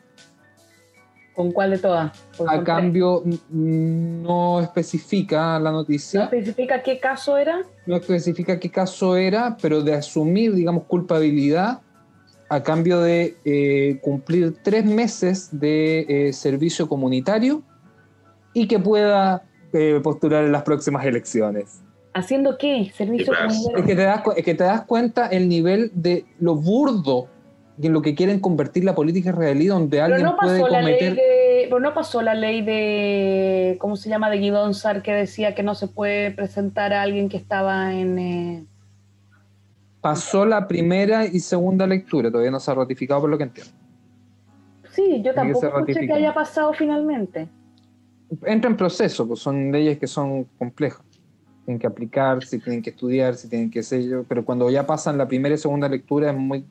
[1.34, 2.12] ¿Con cuál de todas?
[2.48, 6.20] A cambio, no especifica la noticia.
[6.20, 7.62] ¿No especifica qué caso era?
[7.86, 11.80] No especifica qué caso era, pero de asumir, digamos, culpabilidad
[12.50, 17.62] a cambio de eh, cumplir tres meses de servicio comunitario
[18.52, 21.82] y que pueda eh, postular en las próximas elecciones.
[22.14, 22.90] ¿Haciendo qué?
[22.94, 23.32] Servicio
[23.76, 27.28] es que, te das, es que te das cuenta el nivel de lo burdo
[27.80, 31.16] en lo que quieren convertir la política israelí, donde alguien no puede cometer...
[31.64, 35.62] pero no pasó la ley de, ¿cómo se llama?, de Guidón Sar, que decía que
[35.62, 38.18] no se puede presentar a alguien que estaba en...
[38.18, 38.64] Eh,
[40.00, 43.72] pasó la primera y segunda lectura, todavía no se ha ratificado por lo que entiendo.
[44.90, 47.48] Sí, yo tampoco escuché que haya pasado finalmente
[48.44, 51.02] entra en proceso, pues son leyes que son complejas.
[51.64, 55.18] Tienen que aplicar, si tienen que estudiar, si tienen que ser pero cuando ya pasan
[55.18, 56.64] la primera y segunda lectura es muy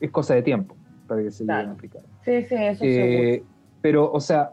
[0.00, 2.02] es cosa de tiempo para que se lleguen a aplicar.
[2.24, 3.42] Sí, sí, eso eh,
[3.80, 4.52] Pero, o sea,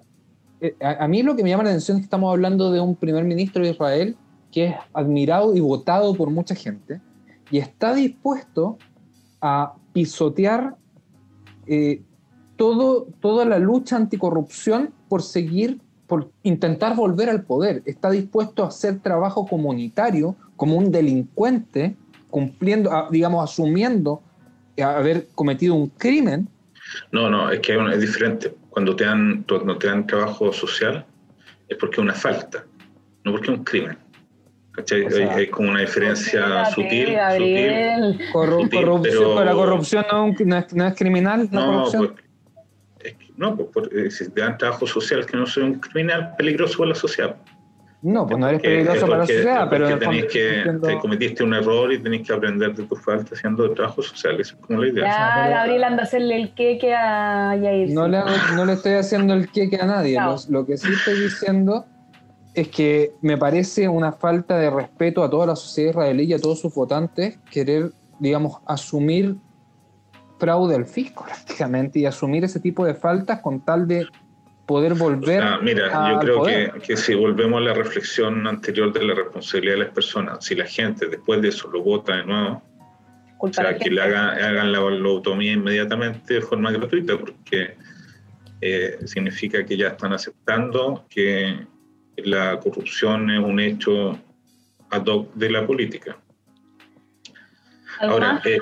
[0.59, 2.95] eh, a, mí lo que me llama la atención es que estamos hablando de un
[2.95, 4.15] primer ministro de Israel
[4.51, 6.99] que es admirado y votado por mucha gente
[7.49, 8.77] y está dispuesto
[9.39, 10.75] a pisotear
[11.67, 12.01] eh,
[12.57, 15.79] todo, toda la lucha anticorrupción por seguir
[16.11, 21.95] por intentar volver al poder, está dispuesto a hacer trabajo comunitario como un delincuente,
[22.29, 24.21] cumpliendo, digamos, asumiendo
[24.83, 26.49] haber cometido un crimen.
[27.13, 28.53] No, no, es que es diferente.
[28.71, 31.05] Cuando te dan, cuando te dan trabajo social
[31.69, 32.65] es porque es una falta,
[33.23, 33.97] no porque es un crimen.
[34.73, 35.05] ¿Cachai?
[35.05, 37.15] hay, como una diferencia sutil.
[38.33, 41.47] corrupción, la corrupción no, es, criminal.
[41.53, 42.15] La no, corrupción?
[43.41, 46.77] No, pues, porque eh, si te dan trabajo social que no soy un criminal peligroso
[46.77, 47.35] para la sociedad.
[48.03, 51.43] No, pues no eres peligroso para la sociedad, pero porque tenés que, entiendo- te cometiste
[51.43, 54.39] un error y tenés que aprender de tu falta haciendo trabajo social.
[54.39, 55.05] Esa es como la idea.
[55.07, 57.89] Ya, Gabriel anda a hacerle el queque a Yair.
[57.89, 60.19] No le, hago- no le estoy haciendo el queque a nadie.
[60.49, 61.85] Lo, lo que sí estoy diciendo
[62.53, 66.39] es que me parece una falta de respeto a toda la sociedad israelí y a
[66.39, 69.35] todos sus votantes querer, digamos, asumir
[70.41, 74.07] fraude al fisco prácticamente y asumir ese tipo de faltas con tal de
[74.65, 76.81] poder O volver sea, mira, yo al creo que, poder.
[76.81, 80.65] que si volvemos a la reflexión anterior de la responsabilidad de las personas, si la
[80.65, 82.63] gente después de eso lo vota de nuevo,
[83.37, 87.75] o sea, que le hagan, hagan la lobotomía inmediatamente de forma gratuita, porque
[88.61, 91.67] eh, significa que ya están aceptando que
[92.17, 94.19] la corrupción es un hecho
[94.91, 96.17] ad hoc de la política.
[97.99, 98.59] ¿Algo Ahora, eh,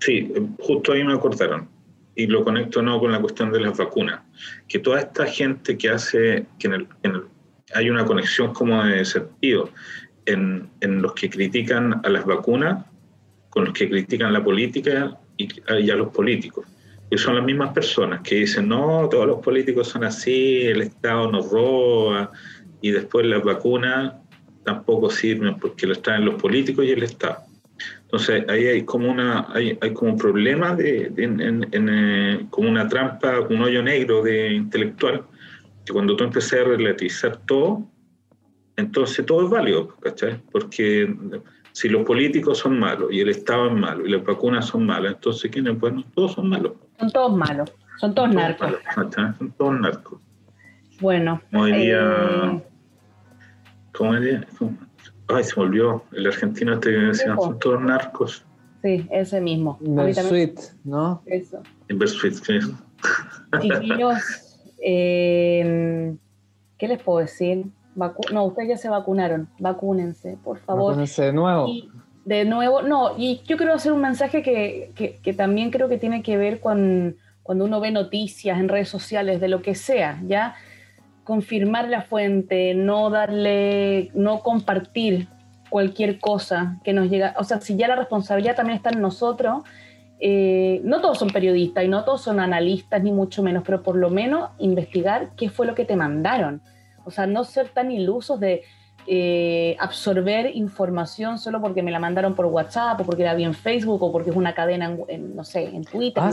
[0.00, 1.68] sí, justo ahí me acordaron,
[2.14, 4.20] y lo conecto no con la cuestión de las vacunas,
[4.68, 7.22] que toda esta gente que hace, que en el, en el-
[7.74, 9.70] hay una conexión como de sentido
[10.24, 12.84] en, en los que critican a las vacunas
[13.50, 15.48] con los que critican la política y,
[15.90, 16.66] a los políticos.
[17.10, 21.30] Y son las mismas personas que dicen, no, todos los políticos son así, el Estado
[21.30, 22.32] nos roba,
[22.80, 24.14] y después las vacunas
[24.64, 27.45] tampoco sirven porque las traen los políticos y el Estado.
[28.02, 31.88] Entonces ahí hay como una hay, hay como un problema de, de- en, en- en,
[31.90, 35.24] eh, como una trampa, un hoyo negro de intelectual
[35.84, 37.86] que cuando tú empiezas a relativizar todo,
[38.76, 40.40] entonces todo es válido, ¿cachai?
[40.50, 41.14] Porque
[41.72, 45.14] si los políticos son malos y el Estado es malo y las vacunas son malas,
[45.14, 45.78] entonces ¿quiénes?
[45.78, 46.72] Bueno, todos son malos.
[46.98, 47.72] Son todos malos.
[48.00, 48.72] Son todos narcos.
[49.38, 50.20] Son todos narcos.
[51.00, 51.40] Bueno.
[51.50, 52.00] Como diría,
[52.54, 52.62] eh,
[53.92, 54.46] ¿cómo diría?
[54.58, 54.76] ¿Cómo?
[55.28, 56.04] Ay, se me olvidó.
[56.12, 58.44] El argentino este que decía, todos narcos.
[58.82, 59.78] sí, ese mismo.
[59.80, 61.22] Bersuit, ¿no?
[61.26, 61.62] Eso.
[61.88, 62.68] Inversuit, ¿qué es?
[63.60, 64.18] Chiquillos,
[64.80, 66.14] eh,
[66.78, 67.66] ¿qué les puedo decir?
[67.96, 69.48] Vacu- no, ustedes ya se vacunaron.
[69.58, 70.90] Vacúnense, por favor.
[70.92, 71.66] Vacúnense de nuevo.
[71.68, 71.88] Y
[72.24, 75.98] de nuevo, no, y yo quiero hacer un mensaje que, que- que también creo que
[75.98, 80.20] tiene que ver con cuando uno ve noticias en redes sociales de lo que sea,
[80.26, 80.56] ¿ya?
[81.26, 85.26] Confirmar la fuente, no darle, no compartir
[85.68, 87.34] cualquier cosa que nos llega.
[87.38, 89.64] O sea, si ya la responsabilidad también está en nosotros,
[90.20, 93.96] eh, no todos son periodistas y no todos son analistas, ni mucho menos, pero por
[93.96, 96.62] lo menos investigar qué fue lo que te mandaron.
[97.04, 98.62] O sea, no ser tan ilusos de
[99.08, 103.54] eh, absorber información solo porque me la mandaron por WhatsApp o porque la vi en
[103.54, 106.22] Facebook o porque es una cadena, en, en, no sé, en Twitter.
[106.24, 106.30] Ah,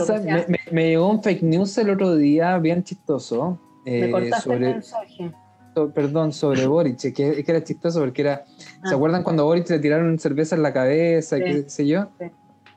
[0.70, 3.58] me llegó un fake news el otro día, bien chistoso.
[3.84, 5.32] Me eh, el sobre, mensaje.
[5.74, 8.44] so- perdón, sobre Boric, que, que era chistoso porque era.
[8.82, 8.88] Ah.
[8.88, 11.42] ¿Se acuerdan cuando a Boric le tiraron cerveza en la cabeza, Sí.
[11.44, 12.06] qué sé yo?
[12.18, 12.26] Sí.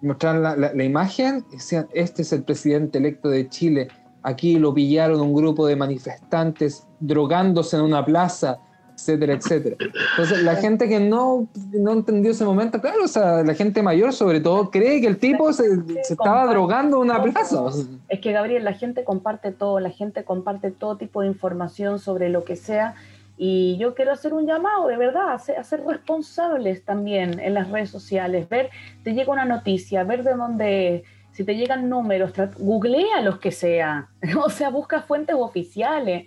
[0.02, 3.88] Mostraron la, la- la imagen y decían: Este es el presidente electo de Chile.
[4.24, 8.60] Aquí lo pillaron un grupo de manifestantes drogándose en una plaza,
[8.98, 9.78] etcétera, etcétera.
[10.12, 14.12] Entonces, la gente que no, no entendió ese momento, claro, o sea, la gente mayor
[14.12, 15.64] sobre todo cree que el tipo se,
[16.04, 17.64] se estaba drogando en una plaza.
[18.10, 22.30] Es que Gabriel, la gente comparte todo, la gente comparte todo tipo de información sobre
[22.30, 22.96] lo que sea.
[23.38, 27.54] Y yo quiero hacer un llamado, de verdad, a ser, a ser responsables también en
[27.54, 28.50] las redes sociales.
[28.50, 28.72] Ver,
[29.04, 34.10] te llega una noticia, ver de dónde, si te llegan números, googlea los que sea.
[34.44, 36.26] O sea, busca fuentes oficiales.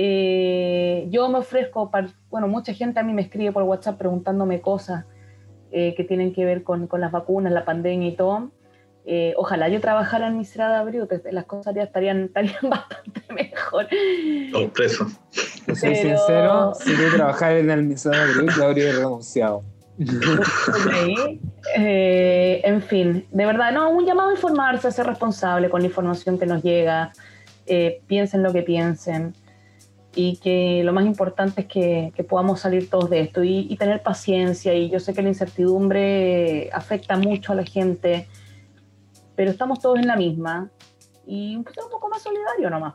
[0.00, 4.60] Eh, yo me ofrezco, para, bueno, mucha gente a mí me escribe por WhatsApp preguntándome
[4.60, 5.06] cosas
[5.72, 8.52] eh, que tienen que ver con, con las vacunas, la pandemia y todo.
[9.06, 13.88] Eh, ojalá yo trabajara en Misrada Brute, las cosas ya estarían, estarían bastante mejor.
[14.72, 15.18] Presos.
[15.66, 19.64] Te soy Pero- sincero, si tú trabajar en el Misado Group, lo habría renunciado.
[20.00, 21.40] Ok.
[21.76, 25.88] Eh, en fin, de verdad, no, un llamado a informarse, a ser responsable con la
[25.88, 27.10] información que nos llega,
[27.66, 29.34] eh, piensen lo que piensen
[30.14, 34.02] y que lo más importante es que, que podamos salir todos de esto y, tener
[34.02, 38.26] paciencia y yo sé que la incertidumbre afecta mucho a la gente,
[39.36, 40.70] pero estamos todos en la misma
[41.26, 42.94] y un poco- más solidario nomás.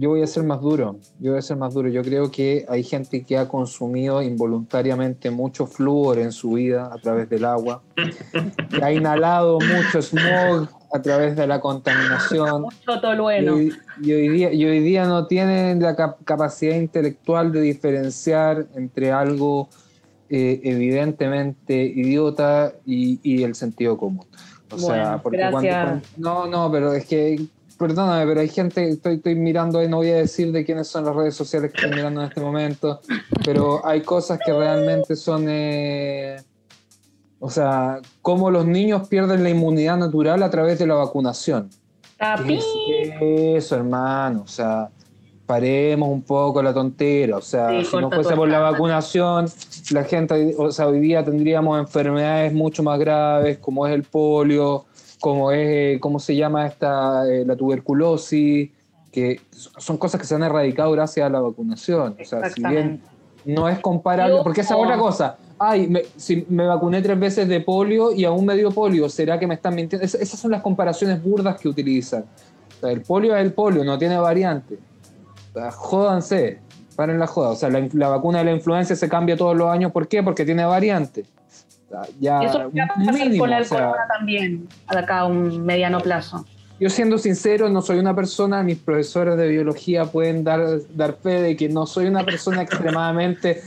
[0.00, 1.88] Yo voy a ser más duro, yo voy a ser más duro.
[1.88, 6.98] Yo creo que hay gente que ha consumido involuntariamente mucho flúor en su vida a
[6.98, 12.62] través del agua, que ha inhalado mucho smog a través de la contaminación.
[12.62, 17.50] Mucho todo Y y hoy día, y hoy día no tienen la cap- capacidad intelectual
[17.50, 19.68] de diferenciar entre algo
[20.30, 24.26] eh, evidentemente idiota y, y el sentido común.
[24.70, 25.68] O sea, porque cuando-
[26.16, 27.40] No, no, pero es que,
[27.78, 31.04] perdóname, pero hay gente, estoy, estoy mirando ahí, no voy a decir de quiénes son
[31.04, 33.00] las redes sociales que estoy mirando en este momento,
[33.44, 35.46] pero hay cosas que realmente son...
[35.48, 36.36] eh,
[37.40, 41.70] o sea, cómo los niños pierden la inmunidad natural a través de la vacunación.
[42.16, 42.58] Tapi.
[43.18, 44.42] ¿Qué es eso, hermano?
[44.44, 44.90] O sea,
[45.46, 47.36] paremos un poco la tontera.
[47.36, 49.46] O sea, Sí, si no corta, fuese por la vacunación,
[49.92, 54.86] la gente, o sea, hoy día tendríamos enfermedades mucho más graves, como es el polio,
[55.20, 58.70] como es, eh, ¿cómo se llama esta, eh, la tuberculosis?
[59.12, 59.40] Que
[59.78, 62.16] son cosas que se han erradicado gracias a la vacunación.
[62.20, 63.02] O sea, si bien
[63.44, 65.36] no es comparable, porque esa es otra cosa.
[65.58, 69.38] Ay, me- si me vacuné tres veces de polio y aún me dio polio, ¿será
[69.38, 70.04] que me están mintiendo?
[70.04, 72.24] Es- esas son las comparaciones burdas que utilizan.
[72.76, 74.78] O sea, el polio es el polio, no tiene variante.
[75.50, 76.58] O sea, jódanse,
[76.94, 77.48] paren la joda.
[77.50, 79.90] O sea, la, la vacuna de la influenza se cambia todos los años.
[79.90, 80.22] ¿Por qué?
[80.22, 81.24] Porque tiene variante.
[82.20, 85.64] Ya eso va a pasar mínimo, con el o sea, corona también, acá a un
[85.64, 86.44] mediano plazo.
[86.78, 91.40] yo siendo sincero, no soy una persona, mis profesores de biología pueden dar, dar fe
[91.42, 93.62] de que no soy una persona extremadamente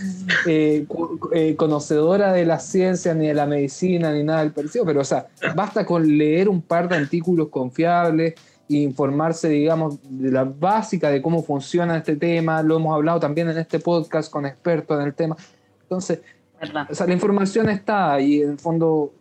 [0.46, 0.86] eh,
[1.34, 5.06] eh, conocedora de la ciencia, ni de la medicina, ni nada del parecido, pero o
[5.06, 8.36] sea, basta con leer un par de artículos confiables
[8.70, 13.50] e informarse, digamos, de la básica de cómo funciona este tema, lo hemos hablado también
[13.50, 15.36] en este podcast con expertos en el tema.
[15.82, 16.20] Entonces,
[16.62, 16.88] ¿verdad?
[16.90, 19.14] o sea, la información está y en el fondo,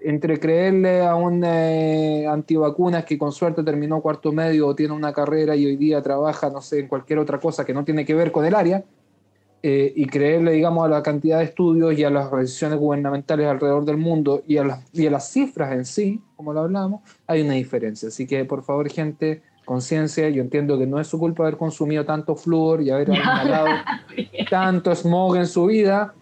[0.00, 5.12] entre creerle a un eh, antivacunas que con suerte terminó cuarto medio o tiene una
[5.12, 8.14] carrera y hoy día trabaja, no sé, en cualquier otra cosa que no tiene que
[8.14, 8.82] ver con el área,
[9.64, 13.84] eh, y creerle, digamos, a la cantidad de estudios y a las decisiones gubernamentales alrededor
[13.84, 17.42] del mundo y a, las, y a las cifras en sí, como lo hablamos, hay
[17.42, 18.08] una diferencia.
[18.08, 22.04] Así que, por favor, gente, conciencia, yo entiendo que no es su culpa haber consumido
[22.04, 23.68] tanto flúor y haber inhalado
[24.50, 26.12] tanto smog en su vida,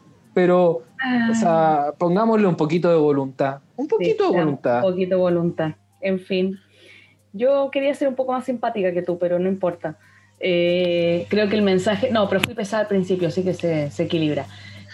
[0.41, 0.82] pero
[1.30, 3.61] o sea, pongámosle un poquito de voluntad.
[3.76, 4.76] Un poquito Sí, de voluntad.
[4.84, 5.70] Un poquito de voluntad.
[6.01, 6.59] En fin.
[7.32, 9.97] Yo quería ser un poco más simpática que tú, pero no importa.
[10.38, 12.11] Eh, creo que el mensaje.
[12.11, 14.47] No, pero fui pesada al principio, así que se, se equilibra.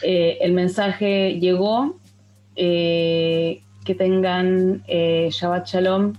[0.03, 1.97] Eh, el mensaje llegó.
[2.57, 6.15] eh, que tengan Shabbat Shalom.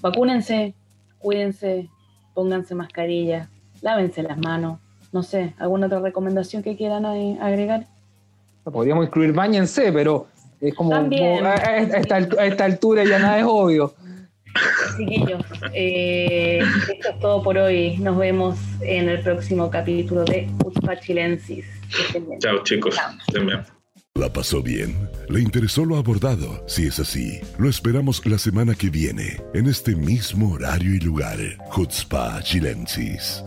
[0.00, 0.74] vacúnense,
[1.18, 1.88] cuídense,
[2.34, 3.48] pónganse mascarilla,
[3.80, 4.80] lávense las manos.
[5.16, 7.86] No sé, ¿alguna otra recomendación que quieran agregar?
[8.64, 10.26] Podríamos incluir bañense, pero
[10.60, 11.38] es como También.
[11.38, 13.94] como a, a esta, a esta altura ya nada es obvio.
[14.98, 15.42] Chiquillos,
[15.72, 16.58] eh,
[16.92, 17.96] esto es todo por hoy.
[17.96, 21.64] Nos vemos en el próximo capítulo de Utspa Chilensis.
[21.96, 22.38] Que estén bien.
[22.38, 22.94] Chao, chicos.
[23.32, 23.62] Chao.
[24.16, 25.08] ¿La pasó bien?
[25.30, 26.62] ¿Le interesó lo abordado?
[26.66, 31.38] Si es así, lo esperamos la semana que viene, en este mismo horario y lugar.
[31.74, 33.42] Hutzpah Chilensis.